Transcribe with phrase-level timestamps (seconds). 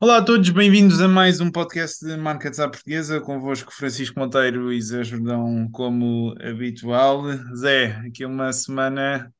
[0.00, 4.72] Olá a todos, bem-vindos a mais um podcast de Markets à Portuguesa, convosco Francisco Monteiro
[4.72, 7.24] e Zé Jordão, como habitual.
[7.56, 9.32] Zé, aqui uma semana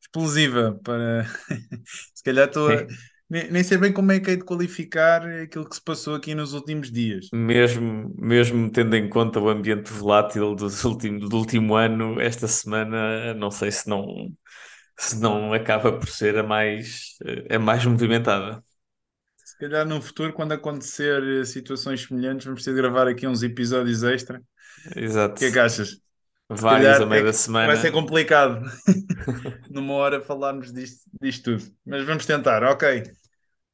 [0.00, 1.24] explosiva para.
[2.14, 2.86] Se calhar estou a
[3.32, 6.34] nem, nem sei bem como é que é de qualificar aquilo que se passou aqui
[6.34, 7.28] nos últimos dias.
[7.32, 13.32] Mesmo, mesmo tendo em conta o ambiente volátil dos últimos, do último ano, esta semana
[13.32, 14.04] não sei se não,
[14.98, 17.16] se não acaba por ser a mais,
[17.48, 18.62] a mais movimentada.
[19.62, 24.02] Se calhar no futuro, quando acontecer situações semelhantes, vamos ter de gravar aqui uns episódios
[24.02, 24.42] extra.
[24.96, 25.36] Exato.
[25.36, 26.00] O que é que achas?
[26.48, 27.68] Vários a meio é da semana.
[27.68, 28.60] Vai ser complicado
[29.70, 31.72] numa hora falarmos disto, disto tudo.
[31.86, 33.04] Mas vamos tentar, ok.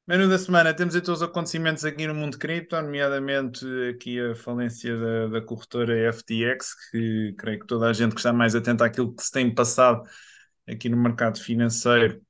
[0.06, 4.94] Menu da semana, temos então os acontecimentos aqui no mundo cripto, nomeadamente aqui a falência
[4.94, 9.16] da, da corretora FTX, que creio que toda a gente que está mais atenta àquilo
[9.16, 10.02] que se tem passado
[10.68, 12.20] aqui no mercado financeiro,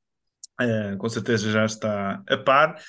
[0.61, 2.81] uh, com certeza já está a par.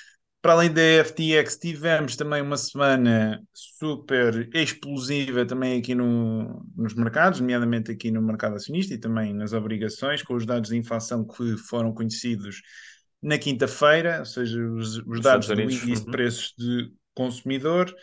[0.42, 7.40] Para além da FTX, tivemos também uma semana super explosiva também aqui no, nos mercados,
[7.40, 11.58] nomeadamente aqui no mercado acionista e também nas obrigações, com os dados de inflação que
[11.58, 12.62] foram conhecidos
[13.22, 16.04] na quinta-feira, ou seja, os, os dados do índice de uhum.
[16.06, 17.94] preços de consumidor.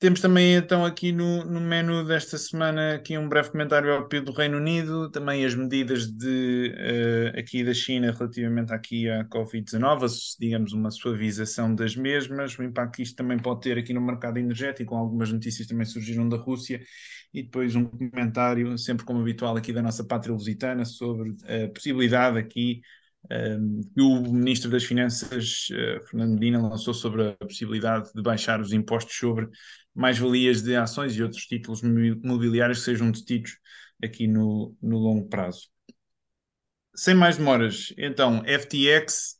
[0.00, 4.24] Temos também então aqui no, no menu desta semana aqui um breve comentário ao PIB
[4.24, 10.08] do Reino Unido, também as medidas de, uh, aqui da China relativamente aqui à Covid-19,
[10.40, 14.38] digamos uma suavização das mesmas, o impacto que isto também pode ter aqui no mercado
[14.38, 16.80] energético, algumas notícias também surgiram da Rússia,
[17.34, 22.38] e depois um comentário, sempre como habitual aqui da nossa pátria lusitana, sobre a possibilidade
[22.38, 22.80] aqui
[23.98, 29.16] o Ministro das Finanças, uh, Fernando Medina, lançou sobre a possibilidade de baixar os impostos
[29.16, 29.48] sobre
[29.94, 33.58] mais-valias de ações e outros títulos mobiliários que sejam detidos
[34.02, 35.68] aqui no, no longo prazo.
[36.94, 39.36] Sem mais demoras, então, FTX,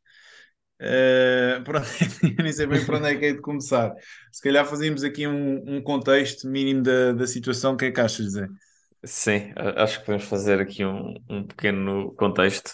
[0.80, 3.92] uh, onde, é nem sei bem por onde é que é de começar.
[4.30, 8.00] Se calhar fazíamos aqui um, um contexto mínimo da, da situação, o que é que
[8.00, 8.46] achas, Zé?
[9.02, 12.72] Sim, acho que podemos fazer aqui um, um pequeno contexto.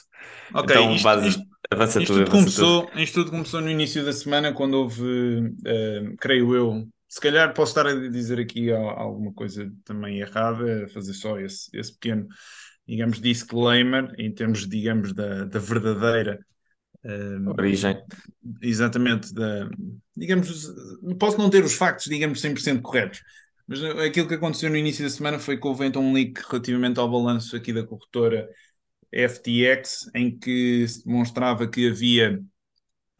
[0.55, 3.01] Ok, então, isto, base, isto, avança isto tudo, tudo começou, tudo.
[3.01, 7.71] Isto tudo começou no início da semana, quando houve, uh, creio eu, se calhar posso
[7.71, 12.27] estar a dizer aqui alguma coisa também errada, fazer só esse, esse pequeno,
[12.87, 16.39] digamos, disclaimer, em termos, digamos, da, da verdadeira
[17.05, 17.97] uh, origem.
[18.63, 19.69] Exatamente, da,
[20.17, 20.73] digamos,
[21.19, 23.23] posso não ter os factos, digamos, 100% corretos,
[23.67, 27.01] mas aquilo que aconteceu no início da semana foi que houve então um leak relativamente
[27.01, 28.49] ao balanço aqui da corretora
[29.17, 32.39] FTX, em que se demonstrava que havia,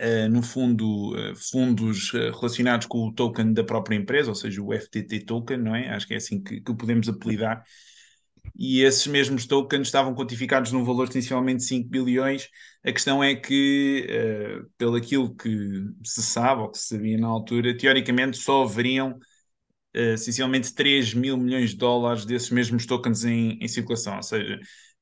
[0.01, 4.63] uh, no fundo, uh, fundos uh, relacionados com o token da própria empresa, ou seja,
[4.63, 5.89] o FTT token, não é?
[5.89, 7.65] Acho que é assim que, que o podemos apelidar.
[8.55, 12.49] E esses mesmos tokens estavam quantificados num valor de essencialmente 5 bilhões.
[12.85, 14.07] A questão é que,
[14.79, 19.19] pelo aquilo que se sabe, ou que se sabia na altura, teoricamente só haveriam
[19.93, 24.17] essencialmente 3 mil milhões de dólares desses mesmos tokens em, em circulação.
[24.17, 24.59] Ou seja,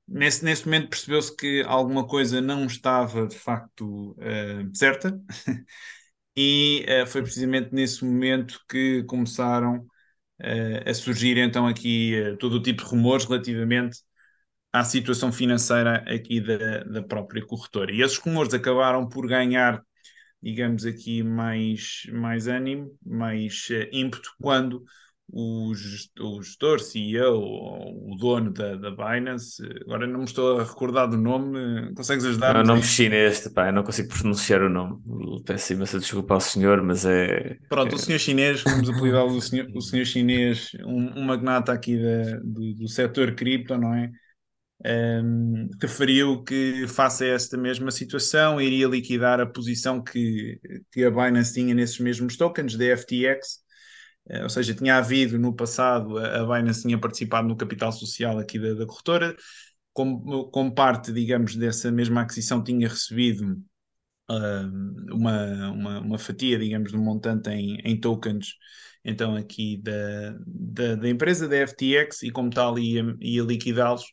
[0.06, 5.18] nesse, nesse momento percebeu-se que alguma coisa não estava de facto uh, certa,
[6.36, 9.78] e uh, foi precisamente nesse momento que começaram
[10.40, 13.98] uh, a surgir então aqui todo o tipo de rumores relativamente
[14.72, 17.92] à situação financeira aqui da, da própria corretora.
[17.92, 19.82] E esses rumores acabaram por ganhar,
[20.42, 24.84] digamos aqui, mais, mais ânimo, mais ímpeto, quando
[25.28, 25.72] o,
[26.20, 31.16] o gestor, CEO, o dono da, da Binance, agora não me estou a recordar do
[31.16, 32.56] nome, consegues ajudar?
[32.56, 35.00] É um nome chinês, pá, eu não consigo pronunciar o nome,
[35.44, 37.56] peço imensa desculpa ao senhor, mas é...
[37.68, 37.94] Pronto, é...
[37.96, 42.38] o senhor chinês, vamos apelidá-lo o senhor, o senhor chinês, um, um magnata aqui da,
[42.44, 44.10] do, do setor cripto, não é?
[44.86, 50.60] Um, referiu que face a esta mesma situação iria liquidar a posição que,
[50.92, 53.63] que a Binance tinha nesses mesmos tokens da FTX
[54.42, 58.74] ou seja, tinha havido no passado, a Binance tinha participado no capital social aqui da,
[58.74, 59.36] da corretora,
[59.92, 63.52] como, como, parte, digamos, dessa mesma aquisição, tinha recebido
[64.30, 68.54] uh, uma, uma, uma, fatia, digamos, de um montante em, em tokens,
[69.04, 74.04] então aqui da, da, da, empresa, da FTX, e como tal ia, ia liquidá-los.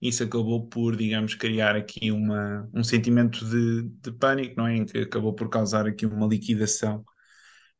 [0.00, 4.76] Isso acabou por, digamos, criar aqui uma, um sentimento de, de pânico, não é?
[4.76, 7.04] Em que acabou por causar aqui uma liquidação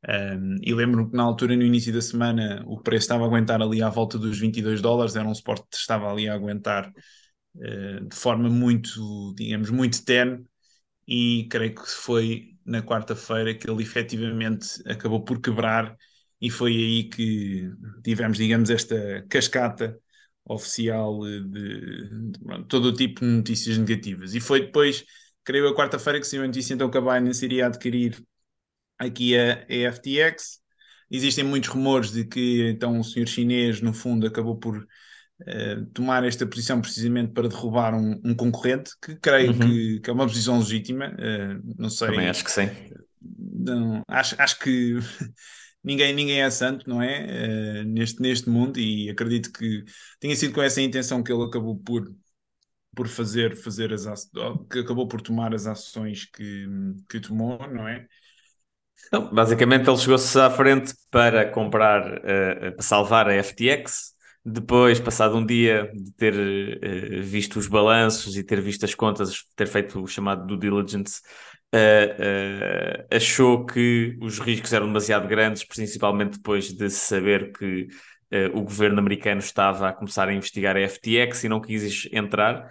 [0.09, 3.61] um, e lembro-me que na altura, no início da semana, o preço estava a aguentar
[3.61, 6.93] ali à volta dos 22 dólares, era um suporte que estava ali a aguentar
[7.57, 10.45] uh, de forma muito, digamos, muito tenue,
[11.09, 15.97] e creio que foi na quarta-feira que ele efetivamente acabou por quebrar,
[16.41, 17.71] e foi aí que
[18.05, 19.99] tivemos, digamos, esta cascata
[20.45, 24.35] oficial de, de, de todo o tipo de notícias negativas.
[24.35, 25.05] E foi depois,
[25.45, 28.23] creio, a quarta-feira que saiu a notícia então que a Binance iria adquirir
[28.99, 30.61] aqui a, a FTX.
[31.11, 36.25] Existem muitos rumores de que então o senhor chinês, no fundo, acabou por uh, tomar
[36.25, 39.59] esta posição precisamente para derrubar um, um concorrente, que creio uhum.
[39.59, 41.15] que, que, é uma posição legítima.
[41.15, 42.09] Uh, não sei.
[42.09, 42.69] Também acho que sim.
[43.21, 44.97] Não, acho, acho que
[45.83, 47.83] ninguém, ninguém é santo, não é?
[47.83, 49.85] Uh, neste, neste mundo, e acredito que
[50.19, 52.13] tenha sido com essa intenção que ele acabou por,
[52.97, 54.07] por fazer, fazer as
[54.71, 56.67] que acabou por tomar as ações que,
[57.09, 58.09] que tomou, não é?
[59.07, 64.15] Então, basicamente ele chegou-se à frente para comprar, uh, salvar a FTX.
[64.45, 69.45] Depois, passado um dia de ter uh, visto os balanços e ter visto as contas,
[69.55, 71.21] ter feito o chamado due diligence,
[71.75, 77.89] uh, achou que os riscos eram demasiado grandes, principalmente depois de saber que
[78.53, 82.69] o governo americano estava a começar a investigar a FTX e não quis entrar.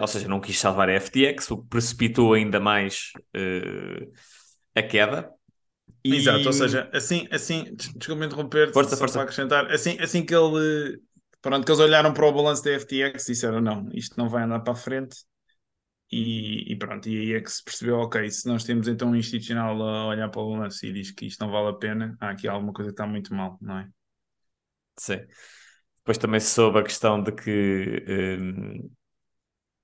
[0.00, 3.12] ou seja, não quis salvar a FTX, o que precipitou ainda mais
[4.74, 5.30] a queda.
[6.04, 6.16] E...
[6.16, 9.14] Exato, ou seja, assim, assim desculpa interromper, força, força.
[9.14, 11.00] para acrescentar, assim, assim que ele,
[11.40, 14.60] pronto, que eles olharam para o balanço da FTX disseram não, isto não vai andar
[14.60, 15.16] para a frente
[16.12, 19.16] e, e, pronto, e aí é que se percebeu, ok, se nós temos então um
[19.16, 22.30] institucional a olhar para o balanço e diz que isto não vale a pena, há
[22.30, 23.88] aqui alguma coisa que está muito mal, não é?
[24.98, 25.20] Sim.
[25.96, 28.04] Depois também se soube a questão de que
[28.38, 28.90] um,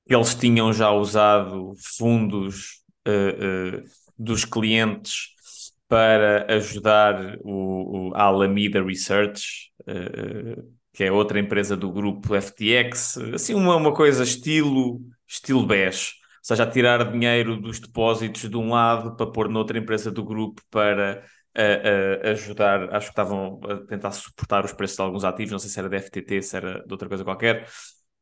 [0.07, 3.85] eles tinham já usado fundos uh, uh,
[4.21, 5.31] dos clientes
[5.89, 10.63] para ajudar o, o Alameda Research, uh,
[10.93, 16.43] que é outra empresa do grupo FTX, assim uma, uma coisa estilo, estilo BES, ou
[16.43, 20.61] seja, a tirar dinheiro dos depósitos de um lado para pôr noutra empresa do grupo
[20.71, 21.25] para
[21.57, 25.71] uh, ajudar, acho que estavam a tentar suportar os preços de alguns ativos, não sei
[25.71, 27.67] se era da FTT, se era de outra coisa qualquer,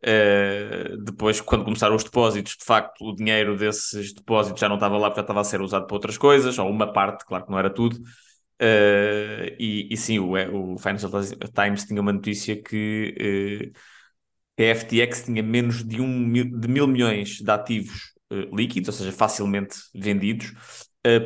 [0.04, 4.96] Uh, depois, quando começaram os depósitos, de facto, o dinheiro desses depósitos já não estava
[4.96, 7.50] lá porque já estava a ser usado para outras coisas, ou uma parte, claro que
[7.50, 7.96] não era tudo.
[8.60, 11.10] Uh, e, e, sim, o, o, Financial
[11.54, 13.72] Times tinha uma notícia que
[14.56, 18.12] uh, a FTX tinha menos de, um, de mil milhões de ativos
[18.52, 20.52] líquidos, ou seja, facilmente vendidos,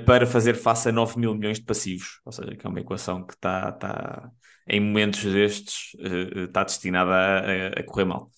[0.06, 2.20] para fazer face a 9 mil milhões de passivos.
[2.24, 4.30] Ou seja, que é uma equação que está, tá,
[4.68, 5.96] em momentos destes,
[6.46, 8.30] está destinada a, a correr mal.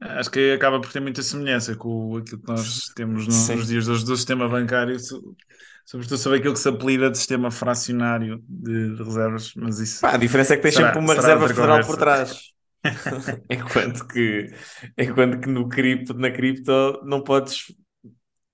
[0.00, 3.90] Acho que acaba por ter muita semelhança com aquilo que nós temos nos dias de
[3.90, 4.96] hoje do sistema bancário,
[5.86, 10.02] sobretudo sobre aquilo que se apelida de sistema fracionário de, reservas, mas isso...
[10.02, 11.90] Pá, a diferença é que tem será, sempre uma reserva federal conversa.
[11.90, 12.40] por trás.
[13.50, 14.50] enquanto, que,
[14.98, 17.74] enquanto que no cripto, na cripto não podes...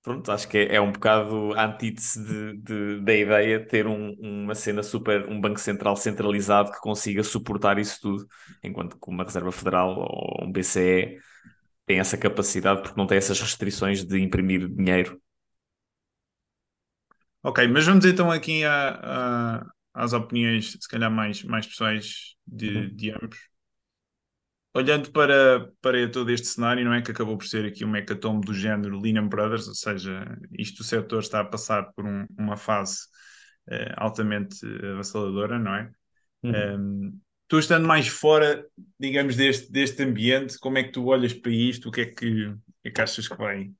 [0.01, 3.87] Pronto, acho que é, é um bocado a antítese de, de, da ideia de ter
[3.87, 8.27] um, uma cena super, um banco central centralizado que consiga suportar isso tudo,
[8.61, 11.19] enquanto que uma reserva federal ou um BCE
[11.85, 15.21] tem essa capacidade porque não tem essas restrições de imprimir dinheiro.
[17.41, 18.99] Ok, mas vamos então aqui a,
[19.63, 22.95] a, às opiniões, se calhar mais, mais pessoais de, uhum.
[22.95, 23.37] de ambos.
[24.75, 28.47] Olhando para, para todo este cenário, não é que acabou por ser aqui um hecatombe
[28.47, 30.25] do género Lehman Brothers, ou seja,
[30.57, 33.01] isto o setor está a passar por um, uma fase
[33.69, 35.91] uh, altamente avassaladora, não é?
[36.43, 36.75] Uhum.
[36.79, 38.65] Um, tu estando mais fora,
[38.99, 41.89] digamos, deste, deste ambiente, como é que tu olhas para isto?
[41.89, 43.71] O que é que, o que, é que achas que vai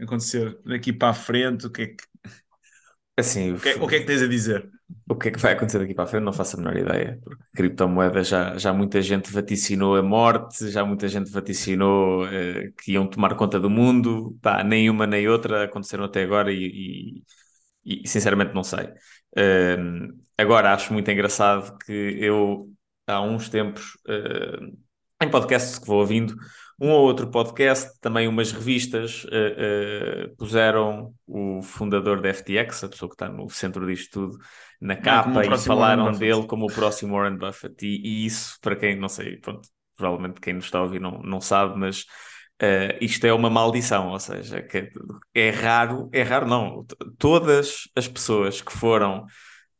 [0.00, 1.66] acontecer daqui para a frente?
[1.66, 2.04] O que é que,
[3.18, 4.68] assim, o que, é, o que é que tens a dizer?
[5.08, 6.24] O que é que vai acontecer daqui para a frente?
[6.24, 7.18] Não faço a menor ideia.
[7.22, 12.92] Porque criptomoedas já, já muita gente vaticinou a morte, já muita gente vaticinou eh, que
[12.92, 14.36] iam tomar conta do mundo.
[14.42, 17.22] Pá, nem uma nem outra aconteceram até agora e,
[17.84, 18.86] e, e sinceramente não sei.
[19.36, 22.70] Uh, agora acho muito engraçado que eu
[23.06, 24.72] há uns tempos uh,
[25.22, 26.34] em podcasts que vou ouvindo,
[26.80, 32.88] um ou outro podcast, também umas revistas, uh, uh, puseram o fundador da FTX, a
[32.88, 34.38] pessoa que está no centro disto tudo,
[34.80, 37.86] na capa e falaram dele como o próximo Warren Buffett.
[37.86, 41.22] E, e, isso, para quem não sei, pronto, provavelmente quem nos está a ouvir não,
[41.22, 42.00] não sabe, mas
[42.60, 44.90] uh, isto é uma maldição, ou seja, que
[45.32, 46.84] é raro, é raro não,
[47.18, 49.24] todas as pessoas que foram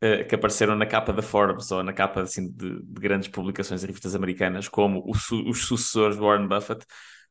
[0.01, 3.83] eh, que apareceram na capa da Forbes ou na capa assim, de, de grandes publicações
[3.83, 6.85] e revistas americanas, como su os sucessores de Warren Buffett,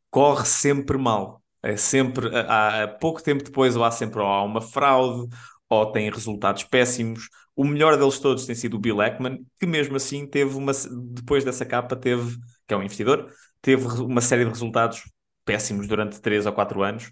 [0.09, 1.41] corre sempre mal.
[1.61, 5.29] É sempre, há, há pouco tempo depois, ou há sempre ou há uma fraude,
[5.69, 7.29] ou tem resultados péssimos.
[7.55, 10.71] O melhor deles todos tem sido o Bill Ackman, que mesmo assim teve uma,
[11.13, 15.03] depois dessa capa, teve, que é um investidor, teve uma série de resultados
[15.45, 17.11] péssimos durante 3 ou 4 anos,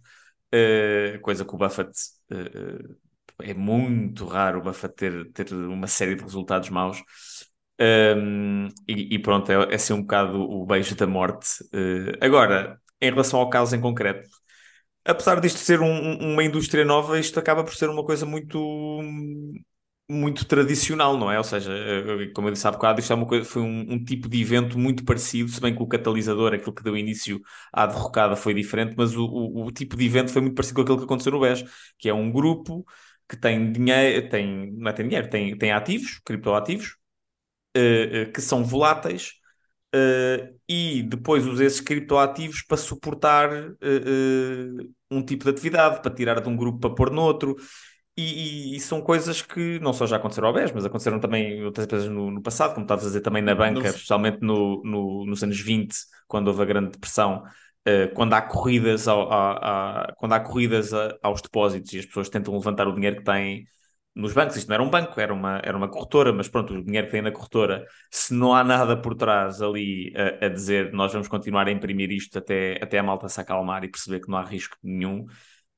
[0.54, 1.92] uh, coisa que o Buffett
[2.32, 2.96] uh,
[3.44, 7.04] é muito raro o Buffett ter, ter uma série de resultados maus.
[7.80, 11.64] Um, e, e, pronto, é, é assim um bocado o beijo da morte.
[11.74, 14.30] Uh, agora, em relação ao caso em concreto,
[15.06, 18.60] apesar disto ser um, uma indústria nova, isto acaba por ser uma coisa muito
[20.10, 21.38] muito tradicional, não é?
[21.38, 24.04] Ou seja, eh, como eu disse há bocado, isto é uma coisa, foi um, um,
[24.04, 27.40] tipo de evento muito parecido, se bem que o catalisador, aquilo que deu início
[27.72, 30.82] à derrocada, foi diferente, mas o, o, o tipo de evento foi muito parecido com
[30.82, 31.64] aquilo que aconteceu no BES,
[31.98, 32.86] que é um grupo
[33.32, 36.98] que tem dinheiro, tem, não é, tem dinheiro, tem, tem ativos, criptoativos,
[37.78, 39.36] uh, uh, que são voláteis,
[39.96, 43.50] uh, e depois usa esses criptoativos para suportar
[45.10, 47.56] um tipo de atividade, para tirar de um grupo para pôr noutro.
[48.18, 51.60] E, e, e, são coisas que não só já aconteceram ao BES, mas aconteceram também
[51.60, 54.84] em outras empresas no, no, passado, como estavas a dizer também na banca, especialmente no,
[54.84, 55.96] no, nos anos 20,
[56.28, 57.44] quando houve a grande depressão,
[57.88, 62.06] uh, quando há corridas, ao, a, a, quando há corridas a, aos depósitos e as
[62.06, 63.66] pessoas tentam levantar o dinheiro que têm
[64.16, 64.58] nos bancos.
[64.58, 67.12] Isto não era um banco, era uma, era uma corretora, mas pronto, o dinheiro que
[67.12, 71.28] tem na corretora, se não há nada por trás ali a, a dizer nós vamos
[71.28, 74.44] continuar a imprimir isto até, até a malta se acalmar e perceber que não há
[74.44, 75.26] risco nenhum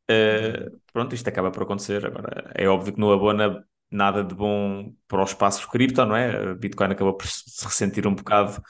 [0.10, 2.06] Uh, pronto, isto acaba por acontecer.
[2.06, 6.54] Agora, é óbvio que não abona nada de bom para o espaço cripto, não é?
[6.56, 8.62] Bitcoin acabou por se ressentir um bocado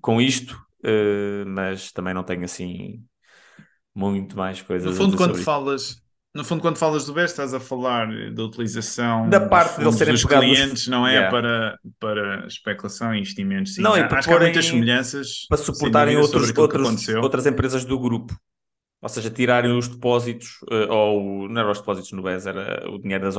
[0.00, 3.02] com isto, uh, mas também não tenho assim
[3.94, 6.00] muito mais coisas no fundo, quando falas
[6.34, 10.14] No fundo, quando falas do BES, estás a falar da utilização da parte dos, serem
[10.14, 11.14] dos clientes, não é?
[11.14, 11.30] Yeah.
[11.30, 13.74] Para, para especulação e investimentos.
[13.74, 17.98] Sim, não, e acho que há muitas semelhanças para suportarem outros, outros, outras empresas do
[17.98, 18.38] grupo.
[19.00, 22.98] Ou seja, tirarem os depósitos, uh, ou não eram os depósitos no BES, era o
[22.98, 23.36] dinheiro das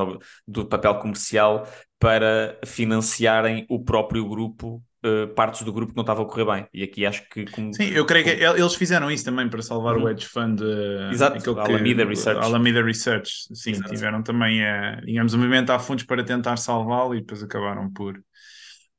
[0.47, 1.67] do papel comercial
[1.99, 6.67] para financiarem o próprio grupo, uh, partes do grupo que não estavam a correr bem.
[6.73, 7.45] E aqui acho que.
[7.45, 8.37] Como, Sim, eu creio como...
[8.37, 10.03] que eles fizeram isso também para salvar uhum.
[10.03, 10.61] o hedge fund.
[10.61, 12.45] Uh, Exato, Alameda que, Research.
[12.45, 13.89] Alameda Research, sim, Exato.
[13.89, 18.19] tiveram também, uh, digamos, a movimentar fundos para tentar salvá-lo e depois acabaram por,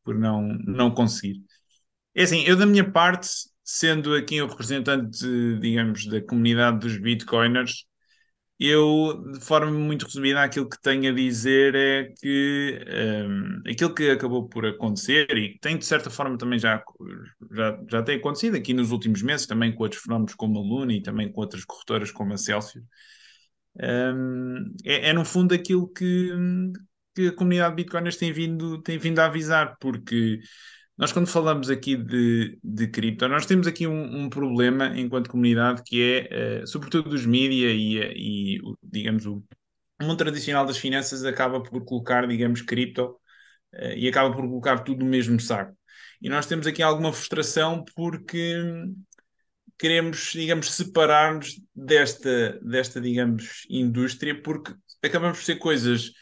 [0.05, 1.43] por não, não conseguir.
[2.15, 3.29] É assim, eu da minha parte
[3.65, 5.25] sendo aqui o representante,
[5.61, 7.85] digamos, da comunidade dos bitcoiners,
[8.61, 12.79] eu, de forma muito resumida, aquilo que tenho a dizer é que
[13.27, 16.83] um, aquilo que acabou por acontecer e tem de certa forma também já,
[17.51, 20.93] já, já tem acontecido aqui nos últimos meses, também com outros fenómenos como a Luna
[20.93, 22.85] e também com outras corretoras como a Celsius,
[23.83, 26.31] um, é, é, no fundo aquilo que,
[27.15, 30.41] que a comunidade de bitcoiners tem vindo, tem vindo a avisar, porque
[31.01, 35.83] nós, quando falamos aqui de, de cripto, nós temos aqui um, um problema enquanto comunidade
[35.83, 39.43] que é, uh, sobretudo dos mídia e, e, digamos, o,
[39.99, 43.19] mundo tradicional das finanças acaba por colocar, digamos, cripto
[43.75, 45.75] uh, e acaba por colocar tudo no mesmo saco.
[46.21, 48.55] E nós temos aqui alguma frustração porque
[49.79, 56.13] queremos, digamos, separar-nos desta, desta, digamos, indústria porque acabamos por ser coisas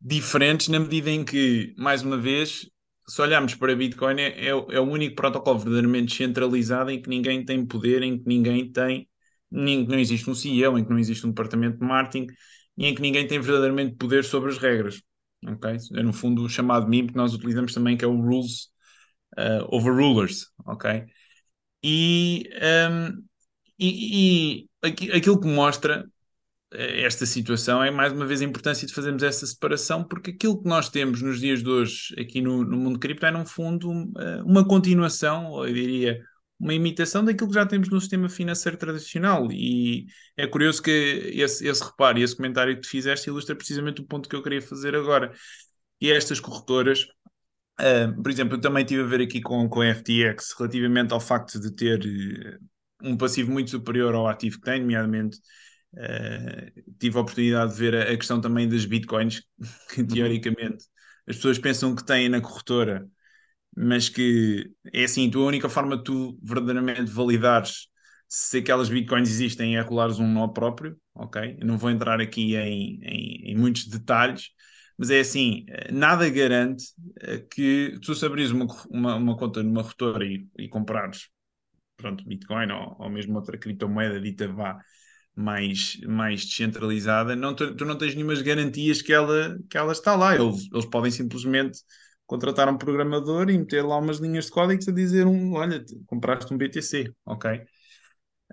[0.00, 2.70] diferentes na medida em que, mais uma vez,
[3.06, 7.66] se olharmos para Bitcoin, é, é, o único protocolo verdadeiramente centralizado em que ninguém tem
[7.66, 9.08] poder, em que ninguém tem,
[9.50, 12.26] nem, não existe um CEO, em que não existe um departamento de marketing
[12.76, 15.02] e em que ninguém tem verdadeiramente poder sobre as regras.
[15.46, 15.76] Okay?
[15.94, 18.68] É no fundo o chamado MIM que nós utilizamos também, que é o Rules
[19.36, 20.46] uh, over Rulers.
[21.82, 22.48] E,
[22.90, 23.24] um,
[23.78, 26.08] e, e aquilo que mostra
[26.74, 30.68] esta situação é mais uma vez a importância de fazermos essa separação, porque aquilo que
[30.68, 33.90] nós temos nos dias de hoje aqui no, no mundo cripto é, no fundo,
[34.44, 36.22] uma continuação, eu diria,
[36.62, 39.50] uma imitação daquilo que já temos no sistema financeiro tradicional.
[39.50, 40.90] E é curioso que
[41.34, 44.42] esse, esse reparo e esse comentário que tu fizeste ilustra precisamente o ponto que eu
[44.42, 45.32] queria fazer agora.
[46.00, 47.02] E estas corretoras.
[47.80, 51.20] Uh, por exemplo, eu também estive a ver aqui com, com a FTX relativamente ao
[51.20, 55.38] facto de ter uh, um passivo muito superior ao ativo que tem, nomeadamente
[55.94, 59.42] Uh, tive a oportunidade de ver a, a, questão também das bitcoins,
[59.92, 60.06] que uhum.
[60.06, 60.86] teoricamente
[61.26, 63.06] as pessoas pensam que têm na corretora,
[63.76, 67.88] mas que é assim: tu, a única forma de tu verdadeiramente validares
[68.28, 71.58] se aquelas bitcoins existem é rolares um nó próprio, ok?
[71.60, 74.48] Eu não vou entrar aqui em, em, em muitos detalhes,
[74.96, 76.84] mas é assim: nada garante
[77.20, 81.28] eh, que tu se abris uma, uma, uma conta numa corretora e, e comprares
[82.02, 84.78] pronto, Bitcoin ou, ou mesmo outra criptomoeda dita vá
[85.34, 90.14] mais, mais descentralizada, não, tu, tu, não tens nenhumas garantias que ela, que ela está
[90.14, 90.34] lá.
[90.34, 91.78] Eles, eles podem simplesmente
[92.26, 96.52] contratar um programador e meter lá umas linhas de códigos a dizer um, olha, compraste
[96.52, 97.62] um BTC, ok?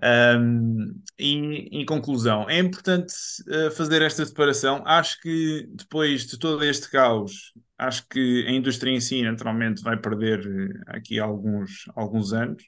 [0.02, 3.12] Um, e, em conclusão, é importante
[3.48, 4.82] uh, fazer esta separação.
[4.86, 9.98] Acho que depois de todo este caos, acho que a indústria em si naturalmente vai
[9.98, 12.62] perder uh, aqui alguns, alguns anos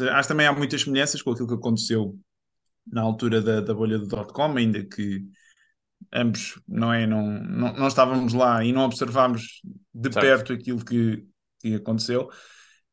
[0.00, 2.18] acho que também há muitas semelhanças com aquilo que aconteceu
[2.86, 5.24] na altura da, da bolha do dot-com, ainda que
[6.12, 9.62] ambos não, é, não, não, não estávamos lá e não observámos
[9.94, 10.24] de Certo.
[10.24, 11.24] perto aquilo que,
[11.60, 12.28] que aconteceu.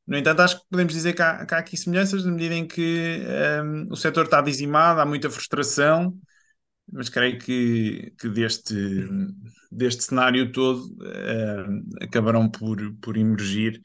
[0.06, 2.68] No entanto, acho que podemos dizer que há, que há aqui semelhanças na medida em
[2.68, 3.22] que
[3.64, 6.18] um, o setor está dizimado, há muita frustração,
[6.92, 8.74] mas creio que, que deste,
[9.72, 13.80] deste cenário todo um, acabarão por, por emergir,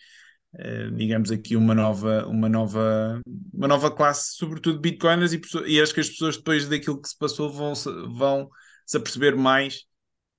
[0.97, 3.21] digamos aqui, uma nova, uma, nova,
[3.53, 7.09] uma nova classe, sobretudo de bitcoiners, e, e acho que as pessoas depois daquilo que
[7.09, 7.73] se passou vão,
[8.17, 8.49] vão
[8.87, 9.85] se aperceber mais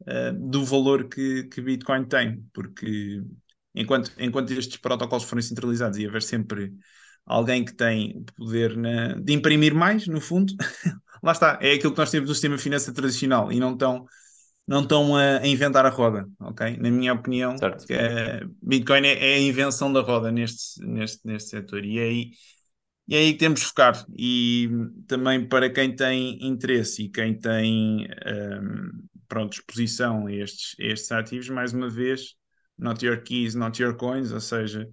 [0.01, 3.21] uh, do valor que, que Bitcoin tem, porque
[3.73, 6.73] enquanto, enquanto estes protocolos forem centralizados e haver sempre
[7.25, 10.53] alguém que tem poder na, de imprimir mais, no fundo,
[11.23, 14.05] lá está, é aquilo que nós temos no sistema financeiro tradicional e não estão
[14.67, 16.77] não estão a, inventar a roda, ok?
[16.77, 17.55] Na minha opinião,
[17.89, 22.31] é, Bitcoin é, é, a invenção da roda neste, neste, neste setor e é aí,
[23.07, 24.05] e é aí que temos de focar.
[24.17, 24.69] E
[25.07, 31.11] também para quem tem interesse e quem tem um, pronto, exposição a estes, a estes
[31.11, 32.35] ativos, mais uma vez,
[32.77, 34.89] not your keys, not your coins, ou seja,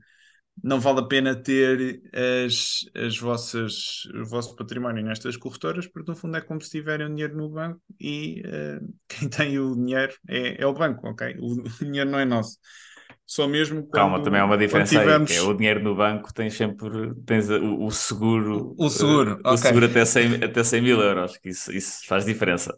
[0.62, 2.02] não vale a pena ter
[2.44, 7.06] as, as vossas, o vosso património nestas corretoras, porque no fundo é como se tiverem
[7.06, 11.37] o dinheiro no banco e uh, quem tem o dinheiro é, é o banco, ok?
[11.38, 12.59] O, o, dinheiro não é nosso.
[13.25, 15.30] Só mesmo quando, Calma, também há uma diferença tivermos...
[15.30, 19.50] aí, é o dinheiro no banco tens sempre tens o, o seguro o, seguro, uh,
[19.52, 22.76] o seguro até 100, até 100 mil euros, que isso, isso faz diferença.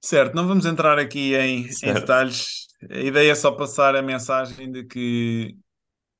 [0.00, 2.66] Certo, não vamos entrar aqui em, em detalhes.
[2.90, 5.56] A ideia é só passar a mensagem de que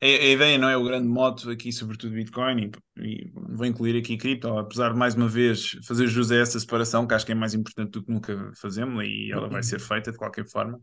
[0.02, 3.96] a, a, ideia não é o grande moto aqui, sobretudo Bitcoin, e, e, vou incluir
[3.98, 7.32] aqui cripto, apesar de mais uma vez fazer jus a essa separação, que acho que
[7.32, 10.80] é mais importante do que nunca fazemos, e ela vai ser feita de qualquer forma.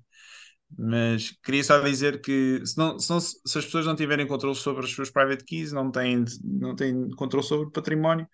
[0.77, 4.55] Mas queria só dizer que se, não, se, não, se as pessoas não tiverem controle
[4.55, 8.27] sobre as suas private keys, não têm, não têm controle sobre o património,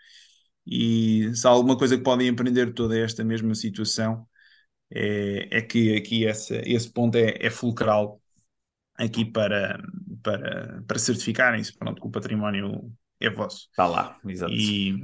[0.65, 4.25] e se há alguma coisa que podem aprender toda esta mesma situação,
[4.91, 8.18] é, é que aqui essa, esse ponto é, é fulcral
[8.99, 9.81] aqui para,
[10.21, 13.67] para, para certificarem-se pronto, que o património é vosso.
[13.71, 14.51] Está lá, exato.
[14.53, 14.95] E,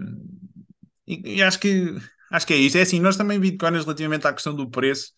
[1.08, 1.96] e, e, acho, que,
[2.32, 2.78] acho que é isso.
[2.78, 5.12] É assim, nós também bitcoins relativamente à questão do preço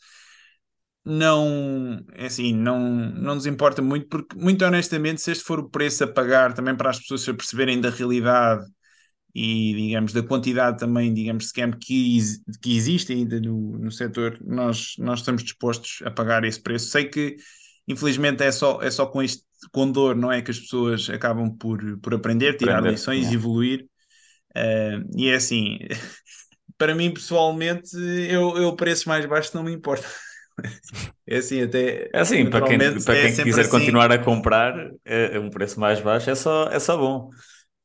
[1.10, 2.80] não, é assim, não,
[3.12, 6.76] não nos importa muito, porque muito honestamente, se este for o preço a pagar também
[6.76, 8.66] para as pessoas se perceberem da realidade
[9.34, 12.20] e, digamos, da quantidade também, digamos, de scam que,
[12.62, 16.90] que existe ainda no, no setor, nós, nós estamos dispostos a pagar esse preço.
[16.90, 17.38] Sei que
[17.88, 20.42] infelizmente é só, é só com este com dor, não é?
[20.42, 23.34] Que as pessoas acabam por, por aprender, tirar aprender, lições, é.
[23.34, 23.88] evoluir.
[24.56, 25.80] Uh, e é assim,
[26.78, 27.96] para mim pessoalmente,
[28.30, 30.06] eu, eu preços mais baixos não me importa.
[31.30, 32.10] É assim, até.
[32.14, 33.70] É assim, para quem, para quem é quiser assim.
[33.70, 34.74] continuar a comprar,
[35.06, 37.30] é, um preço mais baixo é só, é só bom.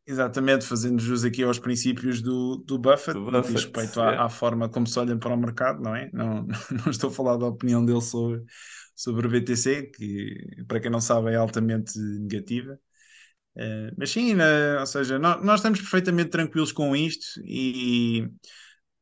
[0.07, 4.19] Exatamente, fazendo jus aqui aos princípios do, do Buffett, do Buffett respeito à, é.
[4.19, 6.09] à, forma como se olha para o mercado, não é?
[6.12, 6.47] Não,
[6.85, 8.43] não estou a falar da opinião dele sobre,
[9.03, 12.79] sobre o BTC, que para quem não sabe é altamente negativa.
[13.57, 14.35] Uh, mas sim,
[14.79, 18.27] ou seja, nós, nós, estamos perfeitamente tranquilos com isto e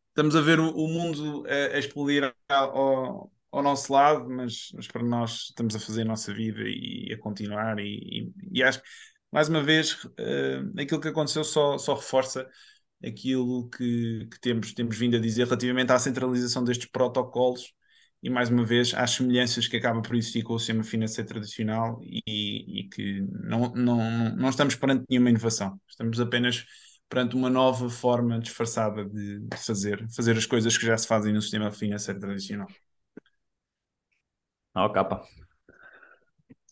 [0.08, 4.88] estamos a ver o, o mundo a, a explodir ao, ao, nosso lado, mas, mas,
[4.88, 7.78] para nós estamos a fazer a nossa vida e a continuar.
[7.78, 8.88] E, e, e acho que,
[9.30, 12.48] mais uma vez, uh, aquilo que aconteceu só, só reforça
[13.04, 17.72] aquilo que, que temos, temos vindo a dizer relativamente à centralização destes protocolos
[18.22, 22.00] e mais uma vez às semelhanças que acaba por existir com o sistema financeiro tradicional
[22.02, 26.66] e, e que não, não, não estamos perante nenhuma inovação, estamos apenas
[27.08, 31.42] perante uma nova forma disfarçada de, fazer, fazer as coisas que já se fazem no
[31.42, 32.68] sistema financeiro tradicional.
[34.76, 35.24] Ó, oh, capa.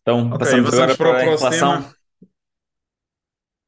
[0.02, 1.82] Então, okay, passamos agora para, para a inflação.
[1.82, 1.94] Tema.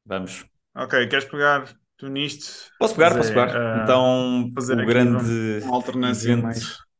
[0.05, 0.45] Vamos.
[0.73, 2.71] Ok, queres pegar tu nisto?
[2.79, 3.79] Posso pegar, fazer, posso pegar.
[3.79, 6.43] Uh, então, o grande uma alternância evento...
[6.43, 6.90] mais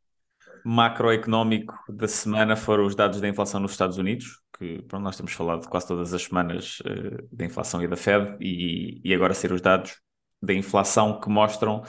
[0.66, 5.34] macroeconómico da semana foram os dados da inflação nos Estados Unidos, que pronto, nós temos
[5.34, 9.52] falado quase todas as semanas uh, da inflação e da Fed, e, e agora ser
[9.52, 10.00] os dados
[10.42, 11.84] da inflação que mostram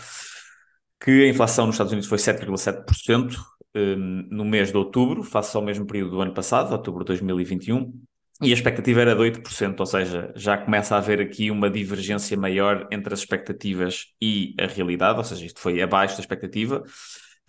[1.01, 3.41] que a inflação nos Estados Unidos foi 7,7% um,
[3.75, 3.97] eh,
[4.31, 7.93] no mês de outubro, face ao mesmo período do ano passado, outubro de 2021,
[8.41, 12.37] e a expectativa era de 8%, ou seja, já começa a haver aqui uma divergência
[12.37, 16.83] maior entre as expectativas e a realidade, ou seja, isto foi abaixo da expectativa.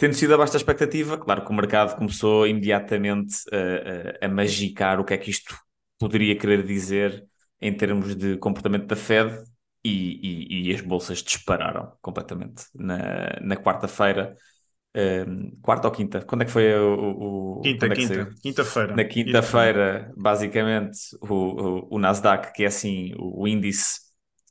[0.04, 5.00] Tendo sido abaixo da expectativa, claro que o mercado começou imediatamente a, a, a magicar
[5.00, 5.56] o que é que isto
[5.98, 7.26] poderia querer dizer
[7.62, 9.34] em termos de comportamento da Fed
[9.82, 12.66] e, e, e as bolsas dispararam completamente.
[12.76, 12.98] Na,
[13.42, 14.36] na quarta-feira,
[15.26, 16.20] um, quarta ou quinta?
[16.20, 17.60] Quando é que foi o.
[17.60, 18.30] o quinta, é quinta.
[18.42, 18.96] Quinta-feira.
[18.98, 24.02] Na quinta-feira, basicamente, o, o, o, Nasdaq, que é assim o, o índice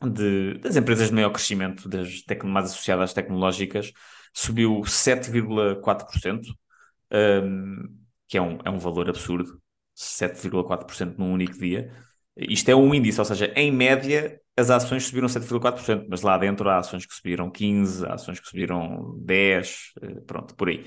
[0.03, 3.93] de, das empresas de maior crescimento, das mais associadas às tecnológicas,
[4.33, 6.42] subiu 7,4%,
[7.12, 7.97] um,
[8.29, 9.61] que é um, é um valor absurdo,
[9.97, 11.92] 7,4% num único dia.
[12.37, 16.68] Isto é um índice, ou seja, em média as ações subiram 7,4%, mas lá dentro
[16.68, 20.85] há ações que subiram 15%, há ações que subiram 10%, eh, pronto, por aí.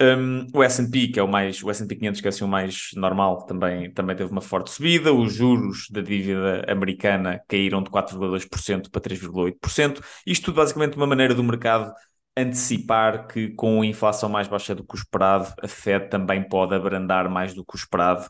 [0.00, 2.90] Um, o S&P, que é o mais, o S&P 500 que é assim o mais
[2.94, 5.12] normal, também, também teve uma forte subida.
[5.12, 10.02] Os juros da dívida americana caíram de 4,2% para 3,8%.
[10.26, 11.92] Isto tudo basicamente uma maneira do mercado
[12.36, 16.74] antecipar que com a inflação mais baixa do que o esperado, a Fed também pode
[16.74, 18.26] abrandar mais do que o esperado.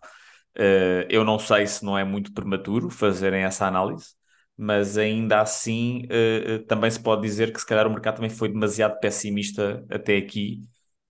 [0.57, 4.14] Uh, eu não sei se não é muito prematuro fazerem essa análise,
[4.57, 8.49] mas ainda assim uh, também se pode dizer que se calhar o mercado também foi
[8.49, 10.62] demasiado pessimista até aqui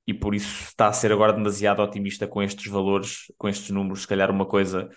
[0.07, 4.03] e por isso está a ser agora demasiado otimista com estes valores, com estes números.
[4.03, 4.89] Se calhar uma coisa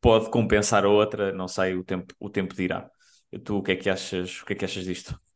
[0.00, 2.90] pode compensar a outra, não sei, o tempo, o tempo dirá.
[3.44, 5.27] Tu o que é que achas, o que é que achas disto?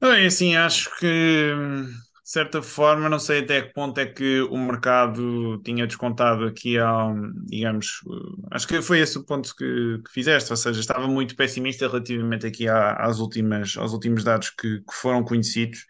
[0.00, 1.52] É assim, acho que
[2.26, 6.76] de certa forma, não sei até que ponto é que o mercado tinha descontado aqui
[6.76, 8.00] ao, digamos,
[8.50, 12.44] acho que foi esse o ponto que, que fizeste, ou seja, estava muito pessimista relativamente
[12.44, 15.86] aqui às últimas, aos últimos dados que, que foram conhecidos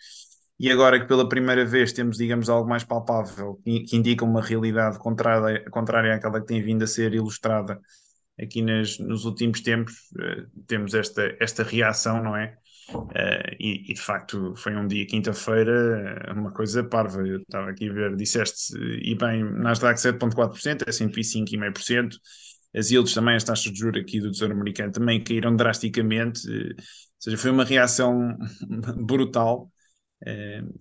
[0.60, 4.98] e agora que pela primeira vez temos, digamos, algo mais palpável, que, indica uma realidade
[4.98, 7.80] contrária, contrária àquela que tem vindo a ser ilustrada
[8.38, 12.58] aqui nas, nos últimos tempos, uh, temos esta, esta reação, não é?
[12.88, 17.26] Uh, e, e, de facto foi um dia, quinta-feira, uma coisa parva.
[17.26, 22.16] Eu estava aqui a ver, disseste, e bem, Nasdaq 7,4%, S&P 5,5%,
[22.76, 26.74] as yields também, as taxas de juros aqui do Tesouro Americano também caíram drasticamente, uh,
[26.76, 26.84] ou
[27.18, 28.36] seja, foi uma reação
[29.04, 29.70] brutal.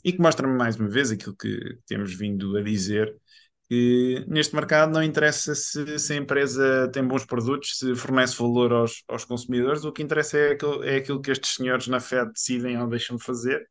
[0.03, 3.13] E que mostra mais uma vez aquilo que temos vindo a dizer,
[3.69, 8.71] que neste mercado não interessa se, se a empresa tem bons produtos, se fornece valor
[8.73, 12.31] aos, aos consumidores, o que interessa é aquilo, é aquilo que estes senhores na Fed
[12.31, 13.67] decidem ou deixam de fazer.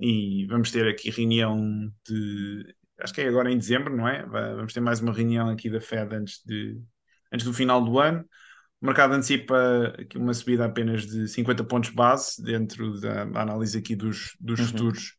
[0.00, 2.74] e vamos ter aqui reunião de.
[3.00, 4.24] Acho que é agora em dezembro, não é?
[4.26, 6.80] Vamos ter mais uma reunião aqui da Fed antes, de,
[7.32, 8.24] antes do final do ano.
[8.80, 13.96] O mercado antecipa aqui uma subida apenas de 50 pontos base dentro da, análise aqui
[13.96, 14.66] dos, dos uhum.
[14.66, 15.16] futuros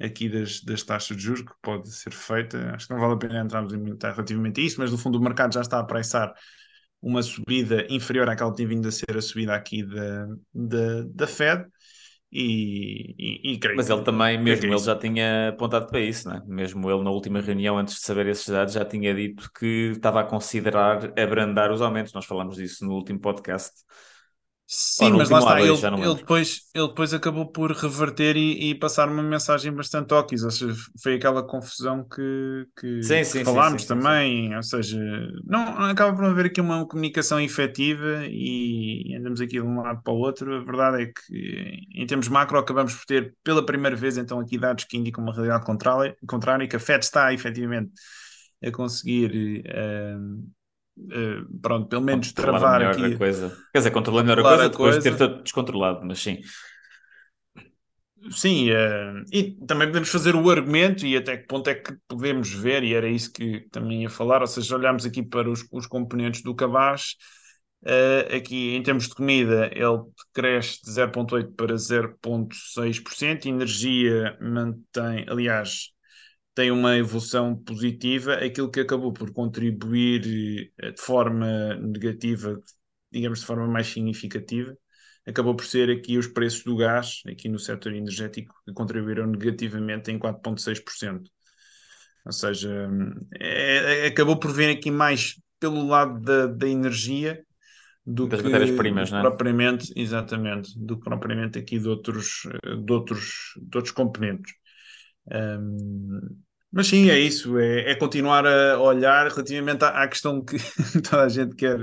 [0.00, 2.72] aqui das, das taxas de juros que pode ser feita.
[2.74, 5.18] Acho que não vale a pena entrarmos em muito relativamente a isso, mas no fundo
[5.18, 6.32] o mercado já está a pressar
[7.00, 11.26] uma subida inferior àquela que tem vindo a ser a subida aqui da, da, da
[11.26, 11.66] Fed.
[12.30, 16.42] E, e, e Mas ele também, mesmo é ele já tinha apontado para isso, né?
[16.46, 20.20] mesmo ele na última reunião, antes de saber esses dados, já tinha dito que estava
[20.20, 22.12] a considerar abrandar os aumentos.
[22.12, 23.80] Nós falamos disso no último podcast.
[24.70, 29.08] Sim, mas lá está, ele, ele, depois, ele depois acabou por reverter e, e, passar
[29.08, 33.80] uma mensagem bastante óquis, ou seja, foi aquela confusão que, que, sim, sim, que falámos
[33.80, 35.00] sim, também, ou seja,
[35.46, 40.12] não, acaba por haver aqui uma comunicação efetiva e andamos aqui de um lado para
[40.12, 44.18] o outro, a verdade é que em termos macro acabamos por ter pela primeira vez
[44.18, 47.92] então aqui dados que indicam uma realidade contrária, contrária que a FED está efetivamente
[48.62, 50.57] a conseguir uh,
[50.98, 53.14] uh, pronto, pelo menos travar aqui.
[53.14, 53.56] A coisa.
[53.72, 55.10] Quer dizer, controlar melhor a coisa a depois coisa.
[55.10, 56.38] de ter descontrolado, mas sim.
[58.30, 62.52] Sim, uh, e também podemos fazer o argumento e até que ponto é que podemos
[62.52, 65.86] ver, e era isso que também ia falar, ou seja, olhamos aqui para os, os
[65.86, 67.14] componentes do cabaz,
[67.84, 70.02] uh, aqui em termos de comida ele
[70.34, 75.92] cresce de 0,8% para 0,6%, energia mantém, aliás,
[76.58, 82.60] tem uma evolução positiva, aquilo que acabou por contribuir eh, de forma negativa,
[83.12, 84.76] digamos de forma mais significativa,
[85.24, 90.10] acabou por ser aqui os preços do gás, aqui no setor energético, que contribuíram negativamente
[90.10, 91.30] em 4,6%.
[92.26, 92.90] Ou seja,
[93.38, 97.40] é, é, acabou por vir aqui mais pelo lado da, da energia
[98.04, 99.22] do das que matérias-primas, não é?
[99.22, 102.48] propriamente, exatamente, do que propriamente aqui de outros,
[102.84, 104.54] de outros, de outros componentes.
[105.30, 110.56] Um, mas sim, é isso, é, é continuar a olhar relativamente à, à questão que
[111.08, 111.78] toda a gente quer,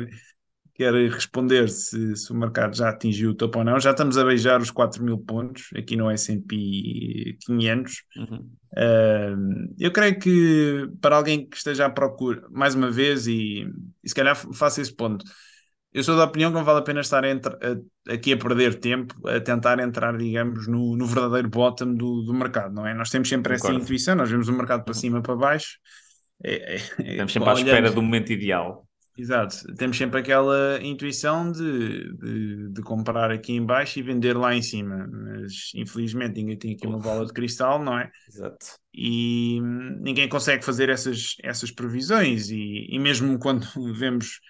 [0.76, 3.80] quer responder se, se o mercado já atingiu o topo ou não.
[3.80, 8.04] Já estamos a beijar os 4 mil pontos aqui no S&P 500.
[8.18, 8.50] Uhum.
[8.74, 13.68] Uh, eu creio que para alguém que esteja à procura, mais uma vez, e,
[14.04, 15.26] e se calhar faça esse ponto,
[15.96, 18.76] eu sou da opinião que não vale a pena estar a a, aqui a perder
[18.76, 22.94] tempo a tentar entrar, digamos, no, no verdadeiro bottom do, do mercado, não é?
[22.94, 23.78] Nós temos sempre Concordo.
[23.78, 25.00] essa intuição, nós vemos o mercado para uhum.
[25.00, 25.78] cima, para baixo.
[26.44, 28.86] É, é, Estamos sempre à espera do momento ideal.
[29.18, 34.54] Exato, temos sempre aquela intuição de, de, de, comprar aqui em baixo e vender lá
[34.54, 38.12] em cima, mas infelizmente ninguém tem aqui uma bola de cristal, não é?
[38.28, 38.66] Exato.
[38.94, 39.62] E
[40.02, 43.66] ninguém consegue fazer essas, essas previsões, e, e mesmo quando
[43.98, 44.42] vemos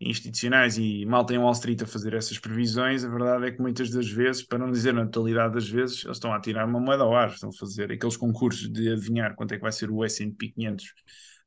[0.00, 3.90] institucionais e mal tem Wall Street a fazer essas previsões, a verdade é que muitas
[3.90, 7.04] das vezes, para não dizer na totalidade das vezes, eles estão a tirar uma moeda
[7.04, 10.04] ao ar, estão a fazer aqueles concursos de adivinhar quanto é que vai ser o
[10.04, 10.84] S&P 500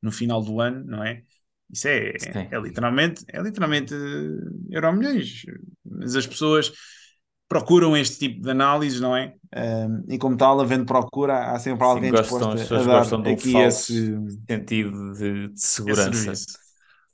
[0.02, 1.22] no final do ano, não é?
[1.70, 2.14] Isso é,
[2.50, 5.42] é literalmente, é literalmente eh, euro milhões.
[5.84, 6.72] Mas as pessoas
[7.48, 9.34] procuram este tipo de análise, não é?
[9.56, 13.56] Um, e como tal, havendo procura, há sempre alguém Sim, gostam, disposto a dar aqui
[13.56, 14.14] esse
[14.46, 16.67] sentido de, de segurança.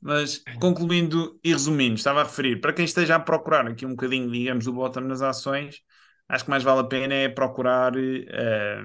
[0.04, 4.30] Mas concluindo e resumindo, estava a referir, para quem esteja a procurar aqui um bocadinho,
[4.30, 5.80] digamos, do bottom nas ações,
[6.28, 8.84] acho que mais vale a pena é procurar uh,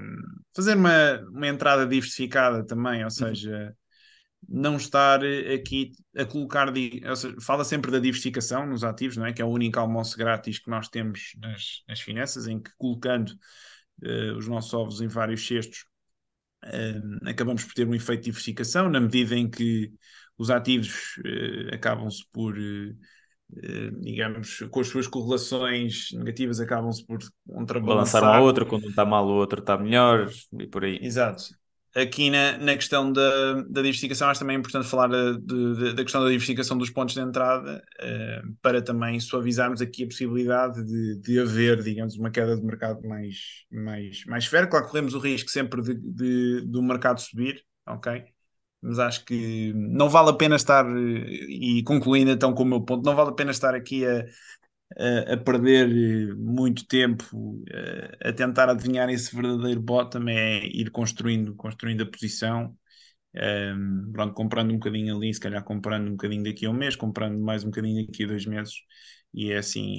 [0.55, 3.09] fazer uma, uma entrada diversificada também, ou uhum.
[3.09, 3.75] seja,
[4.47, 5.19] não estar
[5.53, 9.33] aqui a colocar, seja, fala sempre da diversificação nos ativos, não é?
[9.33, 13.33] Que é o único almoço grátis que nós temos nas, nas finanças, em que colocando
[14.05, 15.83] uh, os nossos ovos em vários cestos,
[16.63, 19.91] uh, acabamos por ter um efeito de diversificação, na medida em que
[20.39, 22.55] os ativos uh, acabam-se por
[24.01, 28.21] digamos, com as suas correlações negativas acabam-se por contrabalançar.
[28.21, 30.99] Balançar um outro, quando um está mal o outro está melhor e por aí.
[31.01, 31.45] Exato
[31.95, 36.21] aqui na, na questão da, da diversificação, acho também importante falar de, de, da questão
[36.21, 41.39] da diversificação dos pontos de entrada, uh, para também suavizarmos aqui a possibilidade de, de
[41.39, 44.67] haver, digamos, uma queda de mercado mais, mais, mais fera.
[44.67, 48.23] Claro, corremos o risco sempre de, de, do mercado subir, ok?
[48.81, 53.03] Mas acho que não vale a pena estar, e concluindo então com o meu ponto,
[53.05, 54.25] não vale a pena estar aqui a,
[54.97, 57.25] a, a perder eh, muito tempo
[58.23, 62.75] a, a tentar adivinhar esse verdadeiro bottom é ir construindo, construindo a posição.
[63.35, 66.73] Um, ehm, pronto, comprando um bocadinho ali, se calhar comprando um bocadinho daqui a um
[66.73, 68.75] mês, comprando mais um bocadinho daqui a dois meses,
[69.33, 69.97] e é assim,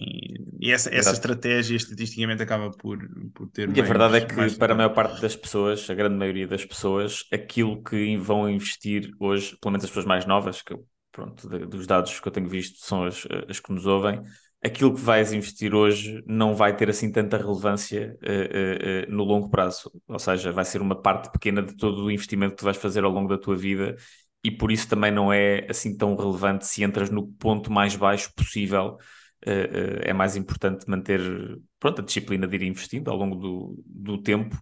[0.61, 2.99] e essa, essa estratégia estatisticamente acaba por,
[3.33, 3.65] por ter.
[3.65, 6.49] E mais, a verdade é que, para a maior parte das pessoas, a grande maioria
[6.49, 10.75] das pessoas, aquilo que vão investir hoje, pelo menos as pessoas mais novas, que
[11.13, 14.21] pronto, dos dados que eu tenho visto são as, as que nos ouvem,
[14.63, 19.25] aquilo que vais investir hoje não vai ter assim tanta relevância uh, uh, uh, no
[19.25, 19.91] longo prazo.
[20.07, 23.05] Ou seja, vai ser uma parte pequena de todo o investimento que tu vais fazer
[23.05, 23.97] ao longo da tua vida
[24.43, 28.33] e por isso também não é assim tão relevante se entras no ponto mais baixo
[28.35, 28.97] possível.
[29.43, 31.21] É mais importante manter
[31.79, 34.61] pronto, a disciplina de ir investindo ao longo do, do tempo.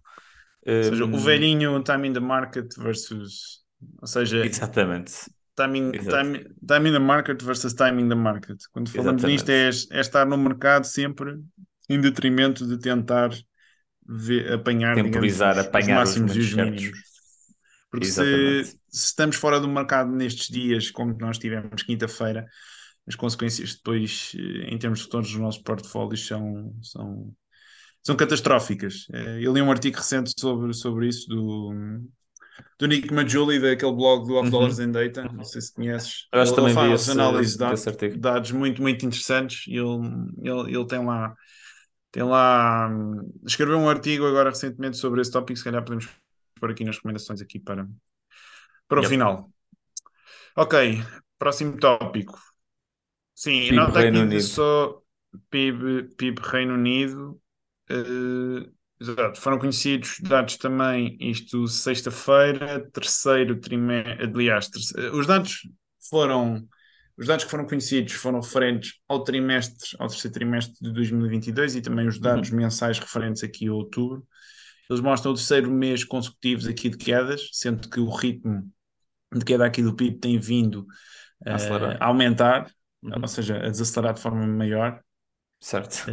[0.65, 3.63] Ou seja, o velhinho time in the market versus.
[4.01, 8.57] Ou seja, exatamente Timing, time, time in the market versus timing the market.
[8.71, 11.37] Quando falamos nisto é, é, estar no mercado sempre
[11.89, 13.29] em detrimento de tentar
[14.07, 16.91] ver, apanhar Temporizar, digamos, apanhar os máximos e os mínimos.
[17.91, 22.45] Porque se, se, estamos fora do mercado nestes dias, como nós tivemos quinta-feira,
[23.09, 27.33] as consequências depois, eh, em termos de retornos dos nossos portfólios, são, são,
[28.03, 29.07] são catastróficas.
[29.11, 31.73] Eh, eu li um artigo recente sobre, sobre isso do,
[32.77, 34.51] do Nick Majuli, daquele blog do Off uhum.
[34.51, 36.27] Dollars and Data, não sei se conheces.
[36.31, 37.85] Eu acho ele, também ele faz análises de dados,
[38.19, 41.35] dados, muito, muito interessantes e ele, ele, ele tem lá
[42.11, 42.89] tem lá
[43.45, 46.09] escreveu um artigo agora recentemente sobre esse tópico, se calhar podemos
[46.59, 47.87] pôr aqui nas recomendações aqui para,
[48.87, 49.09] para o yep.
[49.09, 49.51] final.
[50.55, 51.03] Ok,
[51.37, 52.48] próximo tópico.
[53.39, 55.01] Sim, PIB nota aqui só
[55.49, 57.39] PIB, PIB Reino Unido.
[57.89, 58.69] Uh,
[59.01, 65.61] Exato, foram conhecidos dados também, isto sexta-feira, terceiro trimestre, aliás, terceiro, os dados
[66.09, 66.67] foram,
[67.17, 71.81] os dados que foram conhecidos foram referentes ao trimestre, ao terceiro trimestre de 2022 e
[71.81, 72.21] também os uhum.
[72.21, 72.57] dados uhum.
[72.57, 74.21] mensais referentes aqui a outubro.
[74.89, 78.69] Eles mostram o terceiro mês consecutivos aqui de quedas, sendo que o ritmo
[79.33, 80.81] de queda aqui do PIB tem vindo
[81.47, 82.69] uh, a aumentar,
[83.03, 83.21] uhum.
[83.21, 85.01] ou seja, a desacelerar de forma maior.
[85.59, 86.05] Certo.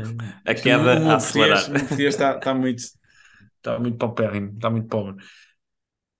[0.44, 1.70] É, a queda o, a acelerar.
[1.70, 2.82] O português está, está muito,
[3.56, 5.22] está muito paupérrimo, está muito pobre.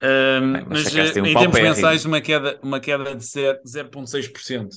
[0.03, 4.69] Um, Bem, mas, mas um em termos mensais, uma queda, uma queda de 0,6%.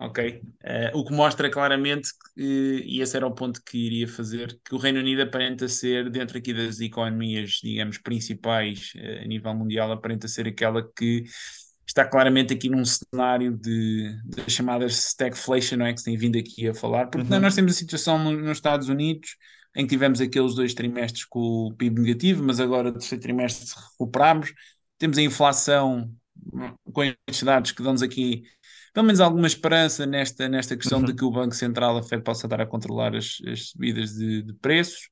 [0.00, 0.42] Ok?
[0.64, 4.74] Uh, o que mostra claramente, que, e esse era o ponto que iria fazer, que
[4.74, 9.92] o Reino Unido aparenta ser, dentro aqui das economias, digamos, principais uh, a nível mundial,
[9.92, 11.24] aparenta ser aquela que
[11.92, 15.92] está claramente aqui num cenário de, de chamadas stagflation, não é?
[15.92, 17.40] Que se tem vindo aqui a falar, porque uhum.
[17.40, 19.36] nós temos a situação no, nos Estados Unidos
[19.76, 23.68] em que tivemos aqueles dois trimestres com o PIB negativo, mas agora no terceiro trimestre
[23.92, 24.52] recuperamos.
[24.98, 26.10] Temos a inflação
[26.92, 28.42] com estes dados que dão-nos aqui
[28.92, 31.06] pelo menos alguma esperança nesta, nesta questão uhum.
[31.06, 34.42] de que o Banco Central, a Fed, possa estar a controlar as, as subidas de,
[34.42, 35.08] de preços.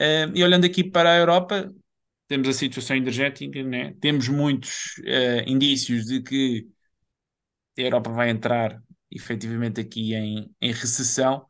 [0.00, 1.70] Uh, e olhando aqui para a Europa,
[2.28, 3.94] temos a situação energética, né?
[4.00, 6.66] temos muitos uh, indícios de que
[7.78, 11.46] a Europa vai entrar efetivamente aqui em, em recessão,